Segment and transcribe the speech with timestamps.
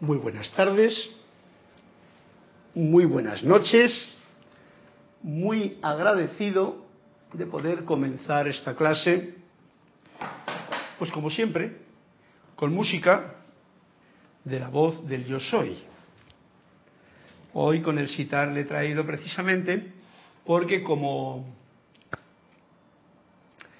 [0.00, 1.10] Muy buenas tardes,
[2.74, 3.92] muy buenas noches,
[5.22, 6.86] muy agradecido
[7.34, 9.34] de poder comenzar esta clase,
[10.98, 11.76] pues como siempre,
[12.56, 13.34] con música
[14.42, 15.76] de la voz del yo soy.
[17.52, 19.92] Hoy con el citar le he traído precisamente
[20.46, 21.44] porque como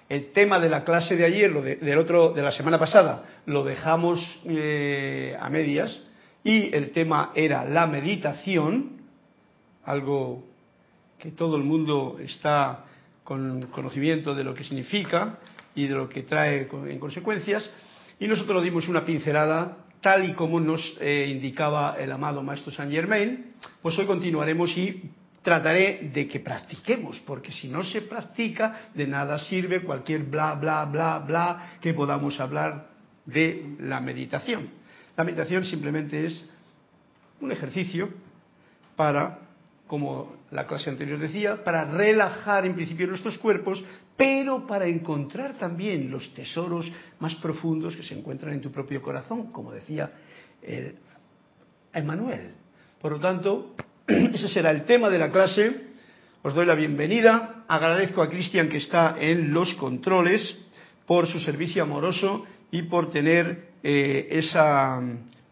[0.06, 3.22] el tema de la clase de ayer, lo de, del otro, de la semana pasada,
[3.46, 6.08] lo dejamos eh, a medias
[6.42, 9.00] y el tema era la meditación,
[9.84, 10.44] algo
[11.18, 12.84] que todo el mundo está
[13.24, 15.38] con conocimiento de lo que significa
[15.74, 17.68] y de lo que trae en consecuencias,
[18.18, 22.92] y nosotros dimos una pincelada tal y como nos eh, indicaba el amado Maestro Saint
[22.92, 23.52] Germain,
[23.82, 25.10] pues hoy continuaremos y
[25.42, 30.84] trataré de que practiquemos, porque si no se practica, de nada sirve cualquier bla, bla,
[30.84, 32.88] bla, bla que podamos hablar
[33.26, 34.79] de la meditación.
[35.20, 36.48] La meditación simplemente es
[37.42, 38.08] un ejercicio
[38.96, 39.40] para,
[39.86, 43.84] como la clase anterior decía, para relajar en principio nuestros cuerpos,
[44.16, 49.52] pero para encontrar también los tesoros más profundos que se encuentran en tu propio corazón,
[49.52, 50.10] como decía
[50.62, 50.94] el
[51.92, 52.52] Emmanuel.
[52.98, 53.74] Por lo tanto,
[54.06, 55.82] ese será el tema de la clase.
[56.40, 57.66] Os doy la bienvenida.
[57.68, 60.56] Agradezco a Cristian que está en los controles
[61.04, 65.00] por su servicio amoroso y por tener eh, esa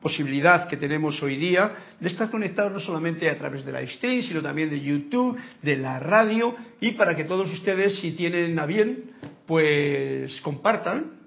[0.00, 4.22] posibilidad que tenemos hoy día de estar conectados no solamente a través de la stream,
[4.22, 8.66] sino también de YouTube, de la radio y para que todos ustedes, si tienen a
[8.66, 9.10] bien,
[9.46, 11.18] pues compartan,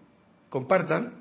[0.49, 1.13] compartan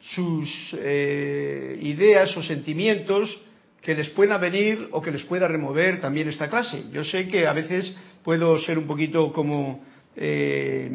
[0.00, 3.36] sus eh, ideas o sentimientos
[3.82, 6.84] que les pueda venir o que les pueda remover también esta clase.
[6.92, 7.94] Yo sé que a veces
[8.24, 9.84] puedo ser un poquito como
[10.16, 10.90] eh,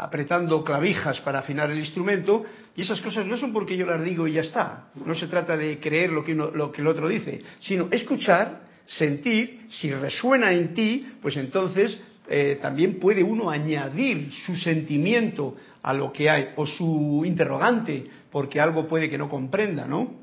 [0.00, 2.42] apretando clavijas para afinar el instrumento
[2.74, 4.88] y esas cosas no son porque yo las digo y ya está.
[5.04, 8.62] No se trata de creer lo que, uno, lo que el otro dice, sino escuchar,
[8.86, 15.92] sentir, si resuena en ti, pues entonces eh, también puede uno añadir su sentimiento a
[15.92, 20.14] lo que hay o su interrogante porque algo puede que no comprenda, ¿no?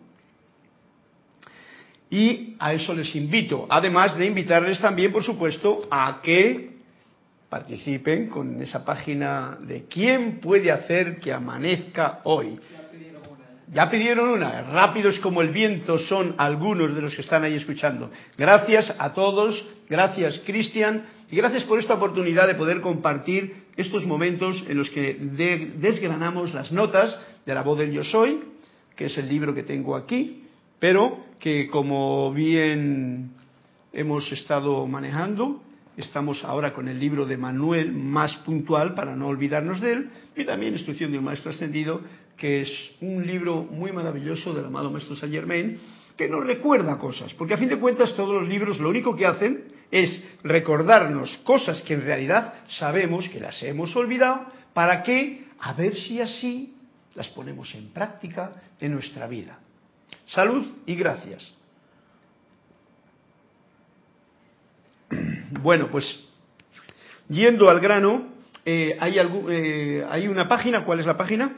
[2.09, 6.76] Y a eso les invito, además de invitarles también, por supuesto, a que
[7.50, 12.60] participen con esa página de quién puede hacer que amanezca hoy.
[13.72, 18.10] Ya pidieron una, rápidos como el viento son algunos de los que están ahí escuchando.
[18.38, 24.64] Gracias a todos, gracias Cristian, y gracias por esta oportunidad de poder compartir estos momentos
[24.70, 25.18] en los que
[25.80, 28.40] desgranamos las notas de la voz del yo soy,
[28.96, 30.46] que es el libro que tengo aquí,
[30.80, 33.32] pero que como bien
[33.92, 35.62] hemos estado manejando,
[35.98, 40.46] estamos ahora con el libro de Manuel más puntual para no olvidarnos de él, y
[40.46, 42.02] también Instrucción de un Maestro Ascendido,
[42.38, 45.78] que es un libro muy maravilloso del amado Maestro Saint Germain,
[46.16, 49.26] que nos recuerda cosas, porque a fin de cuentas todos los libros lo único que
[49.26, 55.74] hacen es recordarnos cosas que en realidad sabemos que las hemos olvidado, para que, a
[55.74, 56.76] ver si así
[57.16, 59.60] las ponemos en práctica en nuestra vida.
[60.28, 61.56] Salud y gracias.
[65.52, 66.06] Bueno, pues
[67.30, 68.34] yendo al grano,
[68.66, 71.56] eh, hay, algún, eh, hay una página, ¿cuál es la página?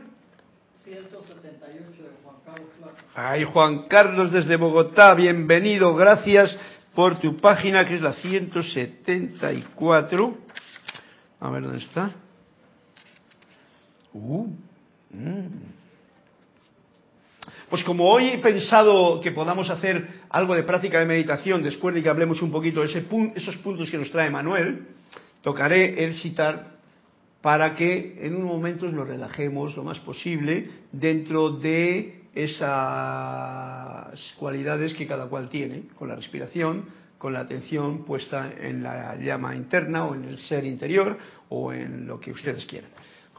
[0.84, 2.70] 178 de Juan Carlos
[3.16, 6.56] Ay, Juan Carlos desde Bogotá, bienvenido, gracias
[6.94, 10.38] por tu página que es la 174.
[11.40, 12.12] A ver dónde está.
[14.14, 14.46] Uh,
[15.12, 15.79] mm.
[17.70, 22.02] Pues como hoy he pensado que podamos hacer algo de práctica de meditación después de
[22.02, 23.06] que hablemos un poquito de ese
[23.36, 24.88] esos puntos que nos trae Manuel,
[25.44, 26.80] tocaré el citar
[27.42, 35.06] para que en un momento nos relajemos lo más posible dentro de esas cualidades que
[35.06, 36.86] cada cual tiene, con la respiración,
[37.20, 41.18] con la atención puesta en la llama interna o en el ser interior
[41.50, 42.90] o en lo que ustedes quieran.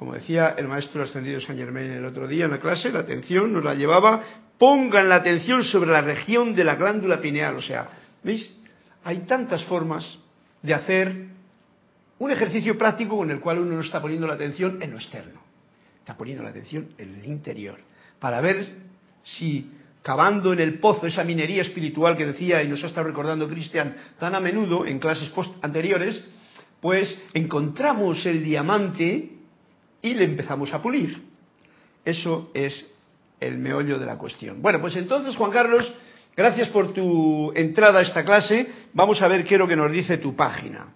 [0.00, 3.52] Como decía el maestro ascendido San Germain el otro día en la clase, la atención
[3.52, 4.22] nos la llevaba,
[4.56, 7.56] pongan la atención sobre la región de la glándula pineal.
[7.56, 7.86] O sea,
[8.24, 8.58] ¿veis?
[9.04, 10.18] Hay tantas formas
[10.62, 11.26] de hacer
[12.18, 15.42] un ejercicio práctico con el cual uno no está poniendo la atención en lo externo,
[15.98, 17.78] está poniendo la atención en el interior,
[18.18, 18.68] para ver
[19.22, 19.70] si
[20.00, 23.94] cavando en el pozo esa minería espiritual que decía y nos ha estado recordando Cristian
[24.18, 26.24] tan a menudo en clases post anteriores,
[26.80, 29.36] pues encontramos el diamante
[30.02, 31.22] y le empezamos a pulir.
[32.04, 32.92] Eso es
[33.38, 34.62] el meollo de la cuestión.
[34.62, 35.92] Bueno, pues entonces, Juan Carlos,
[36.36, 38.70] gracias por tu entrada a esta clase.
[38.92, 40.88] Vamos a ver qué es lo que nos dice tu página.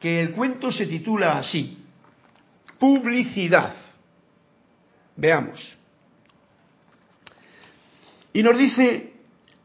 [0.00, 1.78] Que el cuento se titula así,
[2.78, 3.74] Publicidad.
[5.16, 5.76] Veamos.
[8.34, 9.14] Y nos dice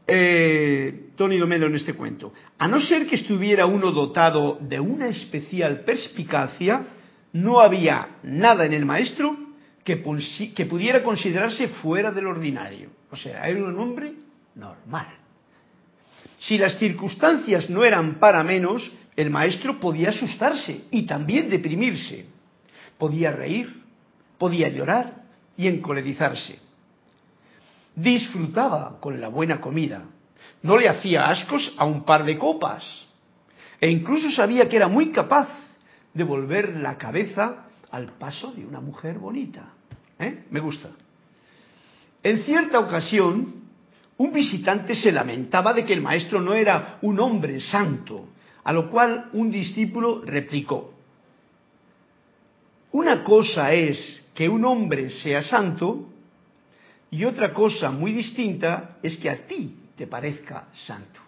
[0.06, 5.08] eh, Tony Domelo en este cuento, a no ser que estuviera uno dotado de una
[5.08, 6.86] especial perspicacia,
[7.32, 9.36] no había nada en el maestro
[9.84, 10.02] que,
[10.54, 12.90] que pudiera considerarse fuera del ordinario.
[13.10, 14.12] O sea, era un hombre
[14.54, 15.06] normal.
[16.40, 22.26] Si las circunstancias no eran para menos, el maestro podía asustarse y también deprimirse.
[22.98, 23.82] Podía reír,
[24.38, 25.22] podía llorar
[25.56, 26.58] y encolerizarse.
[27.94, 30.04] Disfrutaba con la buena comida.
[30.62, 32.84] No le hacía ascos a un par de copas.
[33.80, 35.48] E incluso sabía que era muy capaz
[36.14, 39.72] de volver la cabeza al paso de una mujer bonita.
[40.18, 40.44] ¿Eh?
[40.50, 40.90] Me gusta.
[42.22, 43.62] En cierta ocasión,
[44.16, 48.28] un visitante se lamentaba de que el maestro no era un hombre santo,
[48.64, 50.92] a lo cual un discípulo replicó,
[52.92, 56.10] una cosa es que un hombre sea santo
[57.10, 61.20] y otra cosa muy distinta es que a ti te parezca santo.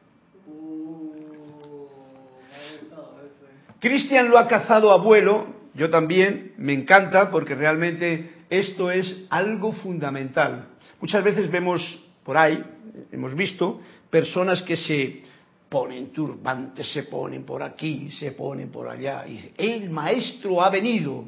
[3.84, 10.68] Cristian lo ha cazado abuelo, yo también, me encanta porque realmente esto es algo fundamental.
[11.02, 12.64] Muchas veces vemos por ahí,
[13.12, 15.20] hemos visto, personas que se
[15.68, 21.26] ponen turbantes, se ponen por aquí, se ponen por allá, y el maestro ha venido.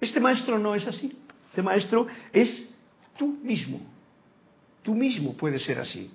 [0.00, 1.14] Este maestro no es así.
[1.50, 2.66] Este maestro es
[3.18, 3.78] tú mismo.
[4.82, 6.10] Tú mismo puedes ser así.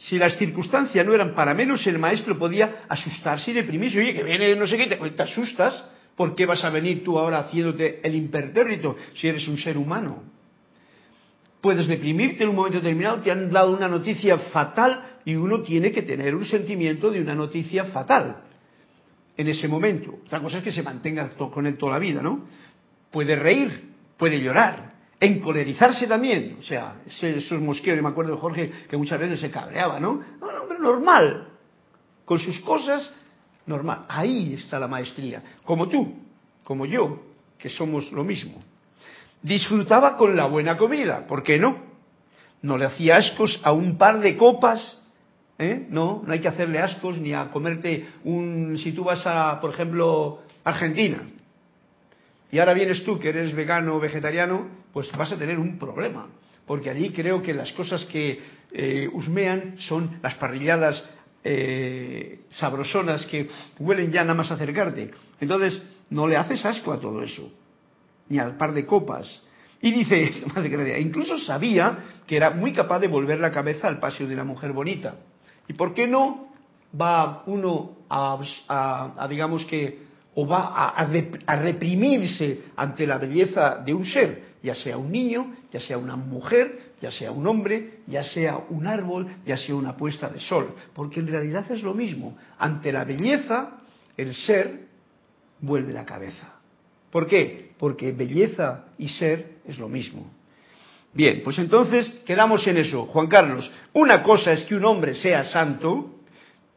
[0.00, 4.00] Si las circunstancias no eran para menos, el maestro podía asustarse y deprimirse.
[4.00, 5.84] Oye, que viene no sé qué, te, te asustas.
[6.16, 10.22] ¿Por qué vas a venir tú ahora haciéndote el impertérrito si eres un ser humano?
[11.60, 15.92] Puedes deprimirte en un momento determinado, te han dado una noticia fatal y uno tiene
[15.92, 18.42] que tener un sentimiento de una noticia fatal
[19.36, 20.18] en ese momento.
[20.24, 22.46] Otra cosa es que se mantenga con él toda la vida, ¿no?
[23.10, 24.89] Puede reír, puede llorar,
[25.20, 26.56] encolerizarse también.
[26.58, 30.20] O sea, esos mosqueos, me acuerdo de Jorge que muchas veces se cabreaba, ¿no?
[30.40, 31.48] No, un hombre normal,
[32.24, 33.12] con sus cosas,
[33.66, 34.06] normal.
[34.08, 35.42] Ahí está la maestría.
[35.64, 36.14] Como tú,
[36.64, 37.22] como yo,
[37.58, 38.62] que somos lo mismo.
[39.42, 41.90] Disfrutaba con la buena comida, ¿por qué no?
[42.62, 44.98] No le hacía ascos a un par de copas,
[45.58, 45.86] ¿eh?
[45.88, 48.76] No, no hay que hacerle ascos ni a comerte un...
[48.78, 51.22] Si tú vas a, por ejemplo, Argentina,
[52.50, 56.26] y ahora vienes tú que eres vegano o vegetariano, pues vas a tener un problema,
[56.66, 58.40] porque allí creo que las cosas que
[58.72, 61.04] eh, husmean son las parrilladas
[61.42, 65.10] eh, sabrosonas que huelen ya nada más acercarte.
[65.40, 67.50] Entonces, no le haces asco a todo eso
[68.30, 69.28] ni al par de copas.
[69.82, 70.32] Y dice,
[71.00, 74.72] incluso sabía que era muy capaz de volver la cabeza al paseo de una mujer
[74.72, 75.16] bonita.
[75.68, 76.48] ¿Y por qué no
[76.98, 84.50] va uno a, digamos que, o va a, reprimirse ante la belleza de un ser,
[84.62, 88.86] ya sea un niño, ya sea una mujer, ya sea un hombre, ya sea un
[88.86, 90.74] árbol, ya sea una puesta de sol?
[90.94, 92.36] Porque en realidad es lo mismo.
[92.58, 93.78] Ante la belleza,
[94.16, 94.86] el ser
[95.60, 96.54] vuelve la cabeza.
[97.10, 97.72] ¿Por qué?
[97.78, 100.30] Porque belleza y ser es lo mismo.
[101.12, 103.06] Bien, pues entonces quedamos en eso.
[103.06, 106.19] Juan Carlos, una cosa es que un hombre sea santo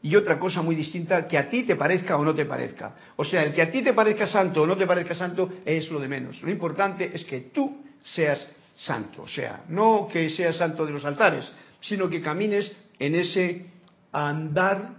[0.03, 2.93] y otra cosa muy distinta que a ti te parezca o no te parezca.
[3.15, 5.89] O sea, el que a ti te parezca santo o no te parezca santo es
[5.89, 6.41] lo de menos.
[6.43, 8.45] Lo importante es que tú seas
[8.75, 9.22] santo.
[9.22, 12.69] O sea, no que seas santo de los altares, sino que camines
[13.00, 13.65] en ese
[14.12, 14.95] andar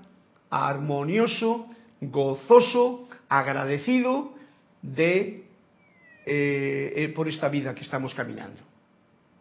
[0.49, 1.68] armonioso,
[2.00, 4.32] gozoso, agradecido
[4.80, 5.44] de
[6.25, 8.62] eh, eh, por esta vida que estamos caminando,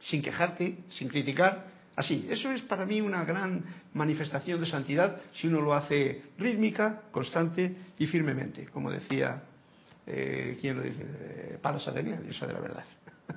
[0.02, 2.28] sin quejarte, sin criticar, así.
[2.30, 7.76] Eso es para mí una gran manifestación de santidad si uno lo hace rítmica, constante
[7.98, 9.44] y firmemente, como decía,
[10.06, 11.04] eh, ¿quién lo dice?
[11.04, 12.84] Eh, Palas Atenea, Diosa de la verdad.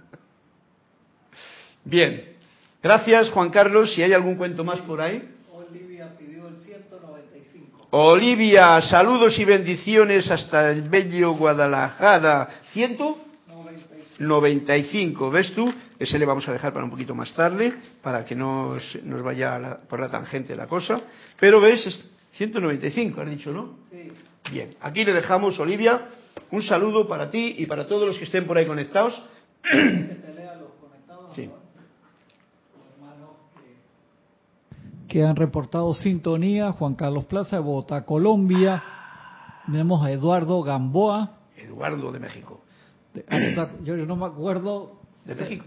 [1.85, 2.33] Bien,
[2.83, 3.95] gracias Juan Carlos.
[3.95, 5.23] Si hay algún cuento más por ahí.
[7.91, 12.63] Olivia, saludos y bendiciones hasta el bello Guadalajara.
[12.75, 15.31] ¿195?
[15.31, 15.73] ¿Ves tú?
[15.99, 19.81] Ese le vamos a dejar para un poquito más tarde, para que no nos vaya
[19.89, 21.01] por la tangente la cosa.
[21.41, 23.77] Pero ves, 195, has dicho, ¿no?
[23.91, 24.13] Sí.
[24.51, 26.09] Bien, aquí le dejamos, Olivia,
[26.51, 29.21] un saludo para ti y para todos los que estén por ahí conectados.
[31.35, 31.51] Sí.
[35.09, 38.83] que han reportado sintonía, Juan Carlos Plaza de Bogotá, Colombia.
[39.67, 41.39] Tenemos a Eduardo Gamboa.
[41.57, 42.61] Eduardo de México.
[43.31, 45.01] Ah, yo, no me acuerdo.
[45.27, 45.65] ¿De México?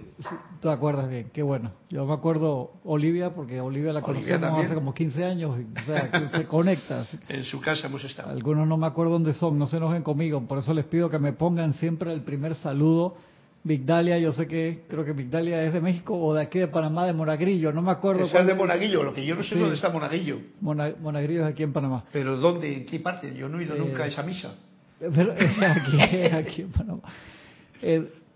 [0.62, 1.30] ¿Tú te acuerdas bien?
[1.34, 1.72] Qué bueno.
[1.90, 5.58] Yo me acuerdo Olivia, porque Olivia la conocemos hace como 15 años.
[5.82, 7.06] O sea, que se conecta.
[7.28, 8.30] en su casa hemos estado.
[8.30, 10.42] Algunos no me acuerdo dónde son, no se enojen conmigo.
[10.48, 13.16] Por eso les pido que me pongan siempre el primer saludo
[13.64, 17.06] Vigdalia, yo sé que, creo que Vigdalia es de México o de aquí de Panamá,
[17.06, 18.24] de Monaguillo, no me acuerdo.
[18.24, 20.40] Es de Monaguillo, lo que yo no sé dónde está Monaguillo.
[20.62, 22.06] Monaguillo es aquí en Panamá.
[22.14, 22.74] ¿Pero dónde?
[22.74, 23.34] ¿En qué parte?
[23.36, 24.56] Yo no he ido nunca a esa misa.
[25.00, 26.02] Pero aquí,
[26.32, 27.02] aquí en Panamá.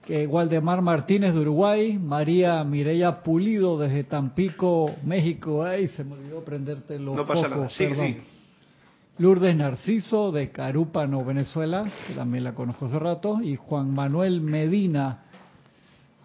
[0.05, 5.63] Que Waldemar Martínez de Uruguay, María Mireya Pulido desde Tampico, México.
[5.63, 8.17] Ay, se me olvidó prenderte los No pasa nada, sí, sí.
[9.17, 15.25] Lourdes Narciso de Carúpano, Venezuela, que también la conozco hace rato, y Juan Manuel Medina,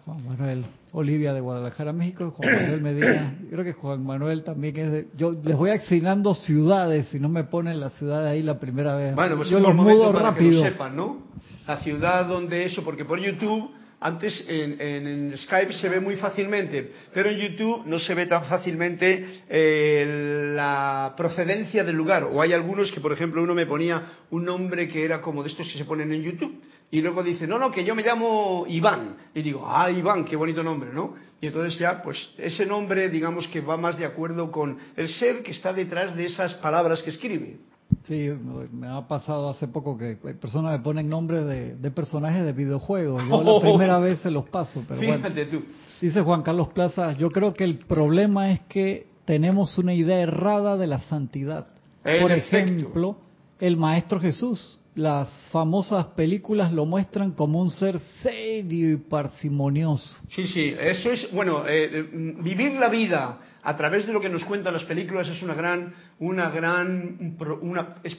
[0.05, 4.91] Juan Manuel Olivia de Guadalajara, México, Juan Manuel Medina, creo que Juan Manuel también es
[4.91, 5.07] de...
[5.15, 9.15] Yo les voy asignando ciudades, si no me ponen la ciudad ahí la primera vez.
[9.15, 10.49] Bueno, pues yo los mudo rápido.
[10.49, 11.27] Que lo sepan, ¿no?
[11.67, 17.29] La ciudad donde eso, porque por YouTube antes en, Skype se ve muy fácilmente, pero
[17.29, 22.23] en YouTube no se ve tan fácilmente eh, la procedencia del lugar.
[22.23, 25.49] O hay algunos que, por ejemplo, uno me ponía un nombre que era como de
[25.49, 26.61] estos que se ponen en YouTube.
[26.91, 29.15] Y luego dice, no, no, que yo me llamo Iván.
[29.35, 31.13] Y digo, ah, Iván, qué bonito nombre, ¿no?
[31.39, 35.43] Y entonces ya, pues ese nombre, digamos que va más de acuerdo con el ser
[35.43, 37.57] que está detrás de esas palabras que escribe.
[38.03, 38.29] Sí,
[38.71, 43.23] me ha pasado hace poco que personas me ponen nombres de, personajes de videojuegos.
[43.27, 45.63] Yo la primera vez se los paso, pero Fíjate tú.
[46.01, 50.77] Dice Juan Carlos Plaza, yo creo que el problema es que tenemos una idea errada
[50.77, 51.67] de la santidad.
[52.03, 53.17] Por ejemplo,
[53.59, 54.78] el Maestro Jesús.
[54.95, 60.17] Las famosas películas lo muestran como un ser serio y parsimonioso.
[60.35, 62.09] Sí, sí, eso es, bueno, eh, eh,
[62.41, 65.93] vivir la vida a través de lo que nos cuentan las películas es una gran,
[66.19, 67.35] una gran,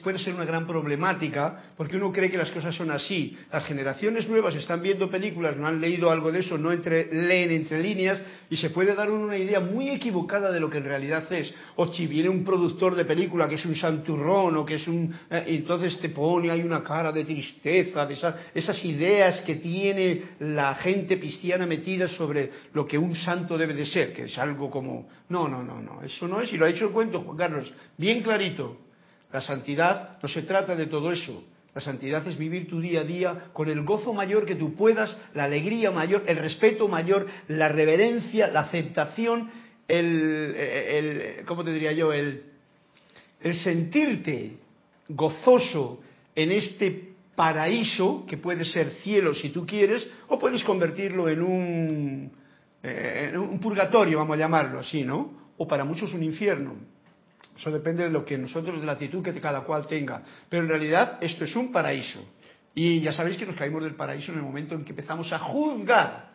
[0.03, 3.37] puede ser una gran problemática porque uno cree que las cosas son así.
[3.51, 7.51] Las generaciones nuevas están viendo películas, no han leído algo de eso, no entre, leen
[7.51, 11.31] entre líneas y se puede dar una idea muy equivocada de lo que en realidad
[11.31, 11.53] es.
[11.75, 15.13] O si viene un productor de película que es un santurrón o que es un,
[15.29, 18.17] eh, entonces te pone hay una cara de tristeza, de
[18.53, 23.85] esas ideas que tiene la gente cristiana metida sobre lo que un santo debe de
[23.85, 26.67] ser, que es algo como no, no, no, no, eso no es, y lo ha
[26.67, 28.77] dicho el cuento Juan Carlos, bien clarito.
[29.31, 31.43] La santidad no se trata de todo eso.
[31.73, 35.17] La santidad es vivir tu día a día con el gozo mayor que tú puedas,
[35.33, 39.49] la alegría mayor, el respeto mayor, la reverencia, la aceptación,
[39.87, 42.11] el, el ¿cómo te diría yo?
[42.11, 42.43] El,
[43.39, 44.57] el sentirte
[45.07, 46.01] gozoso
[46.35, 52.31] en este paraíso, que puede ser cielo si tú quieres, o puedes convertirlo en un
[52.83, 55.51] eh, un purgatorio, vamos a llamarlo así, ¿no?
[55.57, 56.75] O para muchos un infierno.
[57.57, 60.23] Eso depende de lo que nosotros, de la actitud que cada cual tenga.
[60.49, 62.19] Pero en realidad esto es un paraíso.
[62.73, 65.39] Y ya sabéis que nos caímos del paraíso en el momento en que empezamos a
[65.39, 66.31] juzgar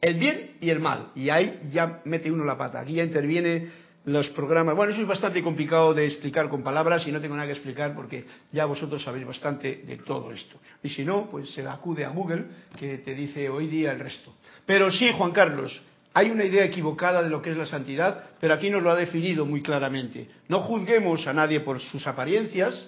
[0.00, 1.10] el bien y el mal.
[1.14, 2.80] Y ahí ya mete uno la pata.
[2.80, 3.68] Aquí ya interviene
[4.12, 4.74] los programas.
[4.74, 7.94] Bueno, eso es bastante complicado de explicar con palabras y no tengo nada que explicar
[7.94, 10.56] porque ya vosotros sabéis bastante de todo esto.
[10.82, 12.46] Y si no, pues se acude a Google
[12.78, 14.34] que te dice hoy día el resto.
[14.66, 15.80] Pero sí, Juan Carlos,
[16.14, 18.96] hay una idea equivocada de lo que es la santidad, pero aquí nos lo ha
[18.96, 20.28] definido muy claramente.
[20.48, 22.86] No juzguemos a nadie por sus apariencias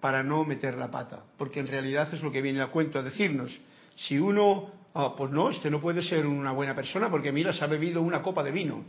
[0.00, 3.02] para no meter la pata, porque en realidad es lo que viene a cuento a
[3.02, 3.58] decirnos.
[3.96, 7.64] Si uno Ah, pues no, este no puede ser una buena persona porque mira, se
[7.64, 8.84] ha bebido una copa de vino.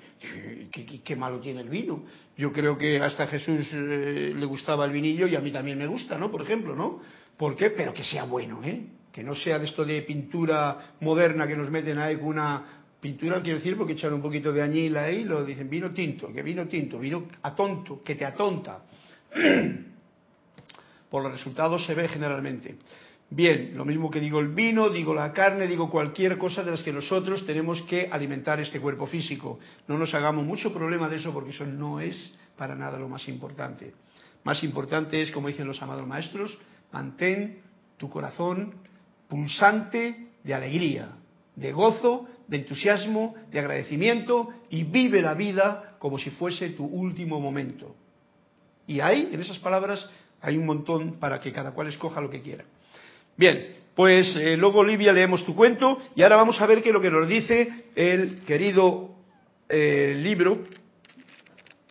[0.72, 2.04] ¿Qué, malo tiene el vino?
[2.38, 5.80] Yo creo que hasta a Jesús eh, le gustaba el vinillo y a mí también
[5.80, 6.30] me gusta, ¿no?
[6.30, 7.00] Por ejemplo, ¿no?
[7.36, 7.72] ¿Por qué?
[7.72, 8.86] Pero que sea bueno, ¿eh?
[9.12, 12.64] Que no sea de esto de pintura moderna que nos meten ahí con una
[13.02, 16.44] pintura, quiero decir, porque echan un poquito de añila ahí lo dicen vino tinto, que
[16.44, 18.84] vino tinto, vino atonto, que te atonta.
[21.10, 22.78] Por los resultados se ve generalmente.
[23.30, 26.84] Bien, lo mismo que digo el vino, digo la carne, digo cualquier cosa de las
[26.84, 29.60] que nosotros tenemos que alimentar este cuerpo físico.
[29.88, 33.28] No nos hagamos mucho problema de eso porque eso no es para nada lo más
[33.28, 33.94] importante.
[34.44, 36.56] Más importante es, como dicen los amados maestros,
[36.92, 37.62] mantén
[37.98, 38.76] tu corazón
[39.28, 41.10] pulsante de alegría,
[41.56, 47.40] de gozo, de entusiasmo, de agradecimiento y vive la vida como si fuese tu último
[47.40, 47.96] momento.
[48.86, 50.08] Y ahí, en esas palabras,
[50.42, 52.66] hay un montón para que cada cual escoja lo que quiera.
[53.38, 56.94] Bien, pues eh, luego Olivia leemos tu cuento y ahora vamos a ver qué es
[56.94, 59.16] lo que nos dice el querido
[59.68, 60.64] eh, libro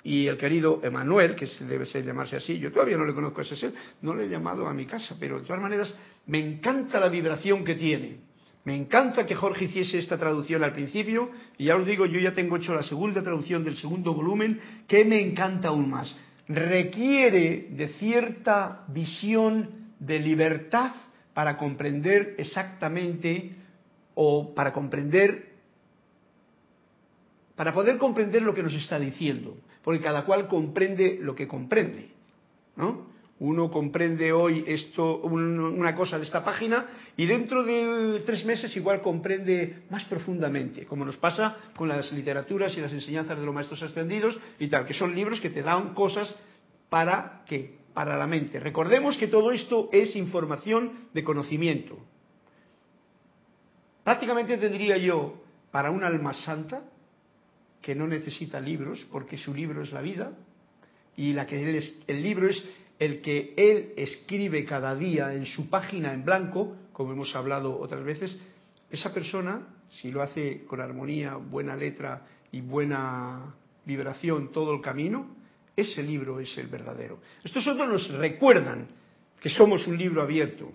[0.03, 3.45] y el querido Emanuel, que debe ser llamarse así, yo todavía no le conozco a
[3.45, 3.73] ese ser,
[4.03, 5.95] no le he llamado a mi casa, pero de todas maneras
[6.27, 8.19] me encanta la vibración que tiene.
[8.65, 12.33] Me encanta que Jorge hiciese esta traducción al principio y ya os digo, yo ya
[12.33, 14.59] tengo hecho la segunda traducción del segundo volumen,
[14.89, 16.15] que me encanta aún más.
[16.49, 20.92] Requiere de cierta visión de libertad
[21.35, 23.51] para comprender exactamente
[24.14, 25.53] o para comprender,
[27.57, 32.11] para poder comprender lo que nos está diciendo, porque cada cual comprende lo que comprende,
[32.77, 33.12] ¿no?
[33.40, 39.03] Uno comprende hoy esto, una cosa de esta página y dentro de tres meses igual
[39.03, 43.83] comprende más profundamente, como nos pasa con las literaturas y las enseñanzas de los maestros
[43.83, 46.33] ascendidos y tal, que son libros que te dan cosas
[46.88, 48.59] para qué, para la mente.
[48.61, 51.96] Recordemos que todo esto es información de conocimiento.
[54.02, 56.83] Prácticamente tendría yo para un alma santa
[57.80, 60.33] que no necesita libros porque su libro es la vida
[61.16, 62.62] y la que el libro es
[62.98, 68.04] el que él escribe cada día en su página en blanco, como hemos hablado otras
[68.04, 68.37] veces,
[68.90, 73.54] esa persona, si lo hace con armonía, buena letra y buena
[73.85, 75.34] vibración todo el camino,
[75.77, 77.21] ese libro es el verdadero.
[77.43, 78.89] Estos otros nos recuerdan
[79.41, 80.73] que somos un libro abierto.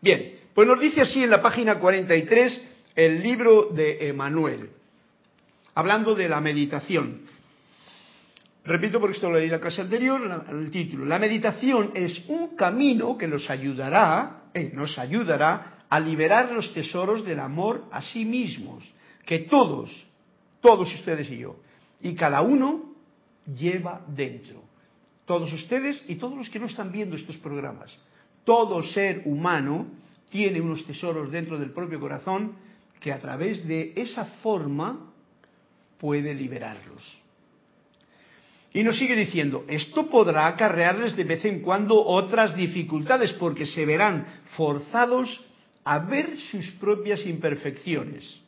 [0.00, 2.62] Bien, pues nos dice así en la página 43
[2.94, 4.70] el libro de Emanuel
[5.74, 7.22] hablando de la meditación.
[8.64, 11.04] Repito porque esto lo leí en la clase anterior, el título.
[11.04, 17.24] La meditación es un camino que nos ayudará, eh, nos ayudará a liberar los tesoros
[17.24, 18.88] del amor a sí mismos,
[19.26, 20.06] que todos,
[20.60, 21.56] todos ustedes y yo,
[22.00, 22.91] y cada uno
[23.46, 24.62] lleva dentro.
[25.24, 27.96] Todos ustedes y todos los que no están viendo estos programas.
[28.44, 29.86] Todo ser humano
[30.30, 32.56] tiene unos tesoros dentro del propio corazón
[33.00, 35.12] que a través de esa forma
[35.98, 37.22] puede liberarlos.
[38.74, 43.84] Y nos sigue diciendo, esto podrá acarrearles de vez en cuando otras dificultades porque se
[43.84, 44.26] verán
[44.56, 45.44] forzados
[45.84, 48.41] a ver sus propias imperfecciones.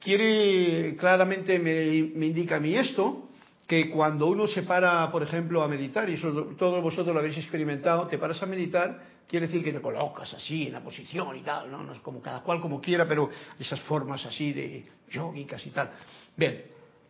[0.00, 3.28] Quiere, claramente me, indica a mí esto,
[3.66, 7.36] que cuando uno se para, por ejemplo, a meditar, y eso todos vosotros lo habéis
[7.36, 11.42] experimentado, te paras a meditar quiere decir que te colocas así en la posición y
[11.42, 11.82] tal, ¿no?
[11.82, 15.90] no es como cada cual como quiera, pero esas formas así de yogicas y tal.
[16.34, 16.64] Bien,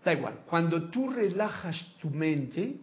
[0.05, 0.41] da igual.
[0.47, 2.75] Cuando tú relajas tu mente,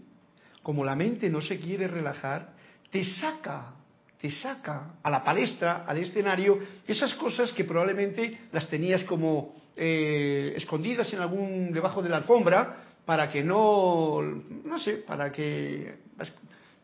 [0.64, 2.54] como la mente no se quiere relajar,
[2.90, 3.74] te saca,
[4.20, 10.54] te saca a la palestra, al escenario, esas cosas que probablemente las tenías como eh,
[10.56, 16.06] escondidas en algún debajo de la alfombra para que no, no sé, para que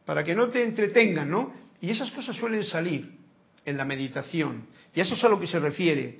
[0.06, 1.54] para que no te entretengan, ¿no?
[1.80, 3.12] Y esas cosas suelen salir
[3.66, 4.66] en la meditación.
[4.94, 6.20] Y eso es a lo que se refiere.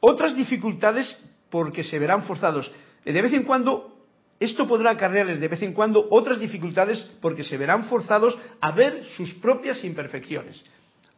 [0.00, 2.70] Otras dificultades porque se verán forzados.
[3.04, 4.06] De vez en cuando,
[4.40, 9.04] esto podrá acarrearles de vez en cuando otras dificultades porque se verán forzados a ver
[9.16, 10.62] sus propias imperfecciones.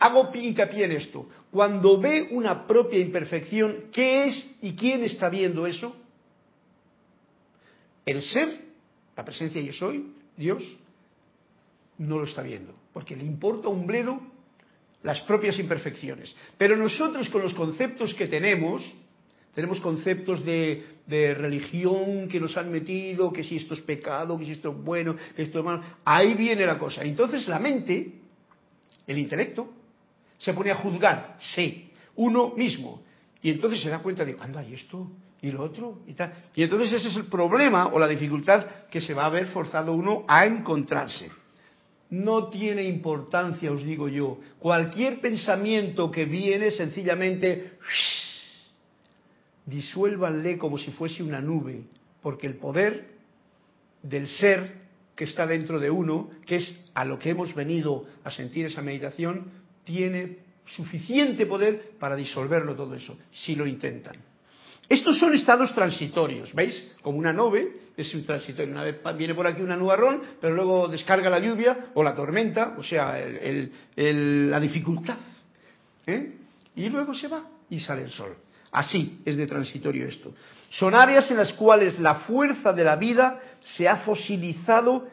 [0.01, 1.29] Hago hincapié en esto.
[1.51, 5.95] Cuando ve una propia imperfección, ¿qué es y quién está viendo eso?
[8.07, 8.61] El ser,
[9.15, 10.65] la presencia yo soy, Dios,
[11.99, 14.19] no lo está viendo, porque le importa un bledo
[15.03, 16.35] las propias imperfecciones.
[16.57, 18.83] Pero nosotros con los conceptos que tenemos,
[19.55, 24.53] tenemos conceptos de, religión que nos han metido, que si esto es pecado, que si
[24.53, 27.03] esto es bueno, que esto es malo, ahí viene la cosa.
[27.05, 28.13] Entonces la mente,
[29.07, 29.80] el intelecto,
[30.41, 33.03] se pone a juzgar, sí, uno mismo.
[33.41, 35.09] Y entonces se da cuenta de, anda, y esto,
[35.41, 36.35] y lo otro, y tal.
[36.55, 39.93] Y entonces ese es el problema o la dificultad que se va a ver forzado
[39.93, 41.31] uno a encontrarse
[42.11, 44.39] no tiene importancia, os digo yo.
[44.59, 47.79] Cualquier pensamiento que viene, sencillamente,
[49.67, 51.85] disuélvanle como si fuese una nube,
[52.21, 53.11] porque el poder
[54.03, 54.81] del ser
[55.15, 58.83] que está dentro de uno, que es a lo que hemos venido a sentir esa
[58.83, 64.17] meditación, tiene suficiente poder para disolverlo todo eso, si lo intentan.
[64.89, 66.93] Estos son estados transitorios, ¿veis?
[67.01, 68.73] Como una nube, es un transitorio.
[68.73, 72.75] Una vez viene por aquí una nubarrón, pero luego descarga la lluvia o la tormenta,
[72.77, 73.17] o sea,
[73.97, 75.19] la dificultad.
[76.07, 76.33] ¿eh?
[76.75, 78.37] Y luego se va y sale el sol.
[78.73, 80.35] Así es de transitorio esto.
[80.71, 85.09] Son áreas en las cuales la fuerza de la vida se ha fosilizado.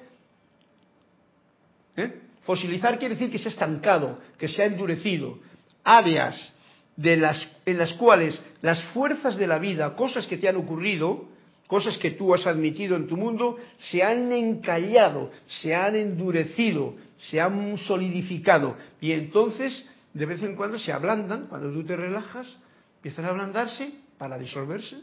[1.96, 2.22] ¿eh?
[2.48, 5.38] Fosilizar quiere decir que se ha estancado, que se ha endurecido.
[5.84, 6.56] Áreas
[6.98, 11.26] en las cuales las fuerzas de la vida, cosas que te han ocurrido,
[11.68, 15.30] cosas que tú has admitido en tu mundo, se han encallado,
[15.62, 18.78] se han endurecido, se han solidificado.
[19.02, 22.48] Y entonces, de vez en cuando se ablandan, cuando tú te relajas,
[22.96, 24.96] empiezan a ablandarse para disolverse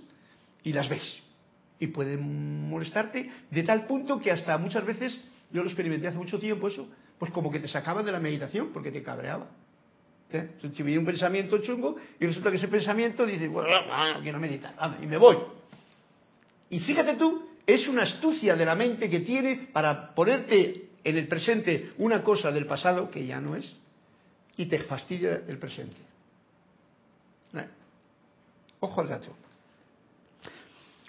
[0.63, 1.23] y las ves.
[1.79, 6.39] Y pueden molestarte de tal punto que hasta muchas veces, yo lo experimenté hace mucho
[6.39, 9.47] tiempo eso, pues como que te sacaban de la meditación porque te cabreaba.
[10.33, 10.51] ¿Eh?
[10.61, 13.69] Si viene un pensamiento chungo y resulta que ese pensamiento dice, bueno,
[14.15, 15.37] no quiero meditar, y me voy.
[16.71, 21.29] Y fíjate tú, es una astucia de la mente que tiene para ponerte en el
[21.29, 23.77] presente una cosa del pasado que ya no es
[24.57, 25.99] y te fastidia el presente.
[27.55, 27.69] ¿Eh?
[28.81, 29.37] Ojo al dato.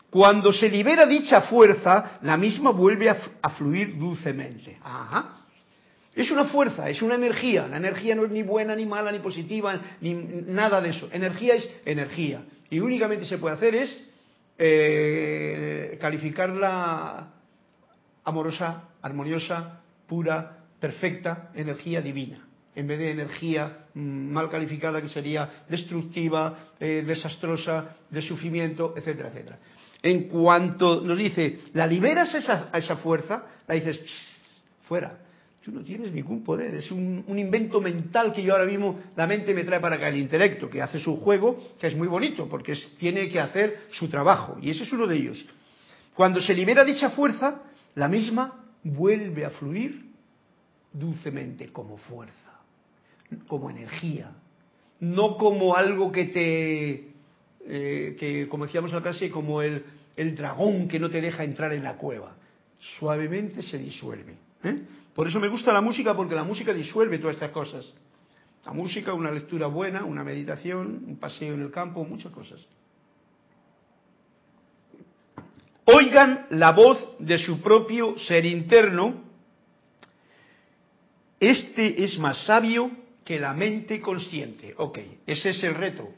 [0.10, 4.78] Cuando se libera dicha fuerza, la misma vuelve a, fluir dulcemente.
[4.82, 5.44] Ajá.
[6.15, 7.67] Es una fuerza, es una energía.
[7.67, 11.10] La energía no es ni buena, ni mala, ni positiva, ni nada de eso.
[11.12, 12.43] Energía es energía.
[12.69, 14.01] Y únicamente se puede hacer es
[14.58, 17.34] eh, calificarla
[18.23, 25.63] amorosa, armoniosa, pura, perfecta, energía divina en vez de energía mm, mal calificada que sería
[25.69, 29.60] destructiva, eh, desastrosa, de sufrimiento, etcétera, etcétera.
[30.04, 33.99] En cuanto nos dice, la liberas esa, a esa fuerza, la dices,
[34.88, 35.17] fuera.
[35.65, 39.51] Tú no tienes ningún poder, es un, invento mental que yo ahora mismo, la mente
[39.51, 42.75] me trae para acá, el intelecto, que hace su juego, que es muy bonito, porque
[42.99, 45.43] tiene que hacer su trabajo, y ese es uno de ellos.
[46.13, 47.63] Cuando se libera dicha fuerza,
[47.95, 50.06] la misma vuelve a fluir
[50.93, 52.45] dulcemente como fuerza
[53.47, 54.34] como energía,
[54.99, 57.08] no como algo que te,
[57.67, 59.84] eh, que como decíamos en la clase, como el,
[60.15, 62.36] el, dragón que no te deja entrar en la cueva.
[62.99, 64.36] Suavemente se disuelve.
[64.63, 64.80] ¿eh?
[65.15, 67.89] Por eso me gusta la música, porque la música disuelve todas estas cosas.
[68.65, 72.60] La música, una lectura buena, una meditación, un paseo en el campo, muchas cosas.
[75.86, 79.23] Oigan la voz de su propio ser interno.
[81.39, 82.91] Este es más sabio
[83.23, 84.73] que la mente consciente.
[84.78, 86.10] Ok, ese es el reto.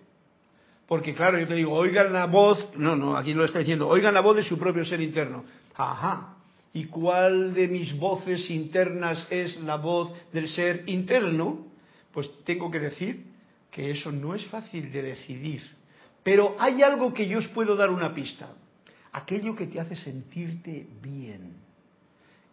[0.87, 3.87] Porque claro, yo te digo, oigan la voz, no, no, aquí no lo está diciendo,
[3.89, 5.43] oigan la voz de su propio ser interno.
[5.75, 6.36] Ajá.
[6.73, 11.65] ¿Y cuál de mis voces internas es la voz del ser interno?
[12.11, 13.25] Pues tengo que decir
[13.71, 15.61] que eso no es fácil de decidir.
[16.23, 18.53] Pero hay algo que yo os puedo dar una pista.
[19.13, 21.53] Aquello que te hace sentirte bien.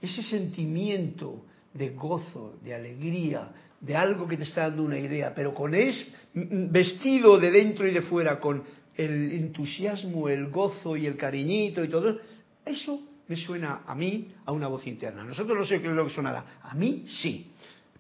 [0.00, 3.50] Ese sentimiento de gozo, de alegría,
[3.80, 7.92] de algo que te está dando una idea, pero con es vestido de dentro y
[7.92, 8.62] de fuera, con
[8.96, 12.18] el entusiasmo, el gozo y el cariñito y todo,
[12.64, 15.24] eso me suena a mí a una voz interna.
[15.24, 17.52] Nosotros no sé qué es lo que sonará, a mí sí.